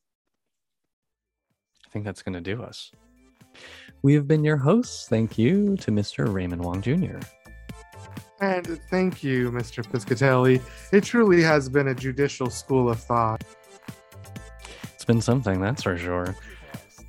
I 1.85 1.89
think 1.89 2.05
that's 2.05 2.23
going 2.23 2.33
to 2.33 2.41
do 2.41 2.61
us. 2.61 2.91
We 4.01 4.13
have 4.15 4.27
been 4.27 4.43
your 4.43 4.57
hosts. 4.57 5.07
Thank 5.07 5.37
you 5.37 5.77
to 5.77 5.91
Mr. 5.91 6.31
Raymond 6.33 6.63
Wong 6.63 6.81
Jr. 6.81 7.19
And 8.39 8.79
thank 8.89 9.23
you, 9.23 9.51
Mr. 9.51 9.85
Piscatelli. 9.85 10.61
It 10.91 11.03
truly 11.03 11.43
has 11.43 11.69
been 11.69 11.89
a 11.89 11.95
judicial 11.95 12.49
school 12.49 12.89
of 12.89 12.99
thought. 12.99 13.43
It's 14.95 15.05
been 15.05 15.21
something, 15.21 15.61
that's 15.61 15.83
for 15.83 15.97
sure. 15.97 16.35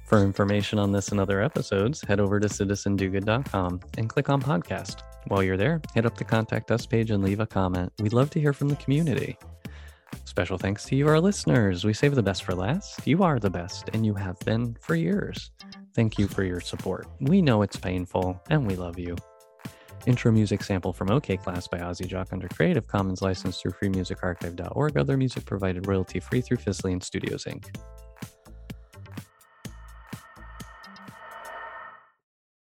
For 0.07 0.19
information 0.19 0.79
on 0.79 0.93
this 0.93 1.09
and 1.09 1.19
other 1.19 1.41
episodes, 1.41 2.03
head 2.07 2.21
over 2.21 2.39
to 2.39 2.49
citizendogood.com 2.49 3.81
and 3.97 4.11
click 4.11 4.29
on 4.29 4.43
podcast. 4.43 5.03
While 5.29 5.43
you're 5.43 5.57
there, 5.57 5.81
hit 5.95 6.05
up 6.05 6.19
the 6.19 6.25
contact 6.25 6.71
us 6.71 6.85
page 6.85 7.11
and 7.11 7.25
leave 7.25 7.41
a 7.41 7.47
comment. 7.47 7.93
We'd 7.99 8.13
love 8.13 8.29
to 8.31 8.41
hear 8.41 8.53
from 8.53 8.69
the 8.69 8.77
community. 8.77 9.39
Special 10.33 10.57
thanks 10.57 10.87
to 10.87 10.97
you, 10.97 11.09
our 11.09 11.21
listeners. 11.21 11.85
We 11.85 11.93
save 11.93 12.15
the 12.15 12.23
best 12.23 12.45
for 12.45 12.55
last. 12.55 13.07
You 13.07 13.23
are 13.23 13.39
the 13.39 13.51
best, 13.51 13.91
and 13.93 14.07
you 14.07 14.15
have 14.15 14.39
been 14.47 14.75
for 14.81 14.95
years. 14.95 15.51
Thank 15.95 16.19
you 16.19 16.27
for 16.27 16.43
your 16.43 16.59
support. 16.59 17.07
We 17.21 17.43
know 17.43 17.61
it's 17.61 17.77
painful, 17.77 18.41
and 18.49 18.67
we 18.67 18.75
love 18.75 18.99
you. 18.99 19.15
Intro 20.07 20.33
music 20.33 20.63
sample 20.63 20.95
from 20.95 21.11
OK 21.11 21.37
Class 21.37 21.69
by 21.69 21.81
Ozzy 21.81 22.07
Jock 22.07 22.33
under 22.33 22.49
Creative 22.49 22.87
Commons 22.87 23.21
license 23.21 23.61
through 23.61 23.73
freemusicarchive.org. 23.73 24.97
Other 24.97 25.19
music 25.19 25.45
provided 25.45 25.87
royalty 25.87 26.19
free 26.19 26.41
through 26.41 26.57
Fislian 26.57 27.03
Studios 27.03 27.45
Inc. 27.45 27.67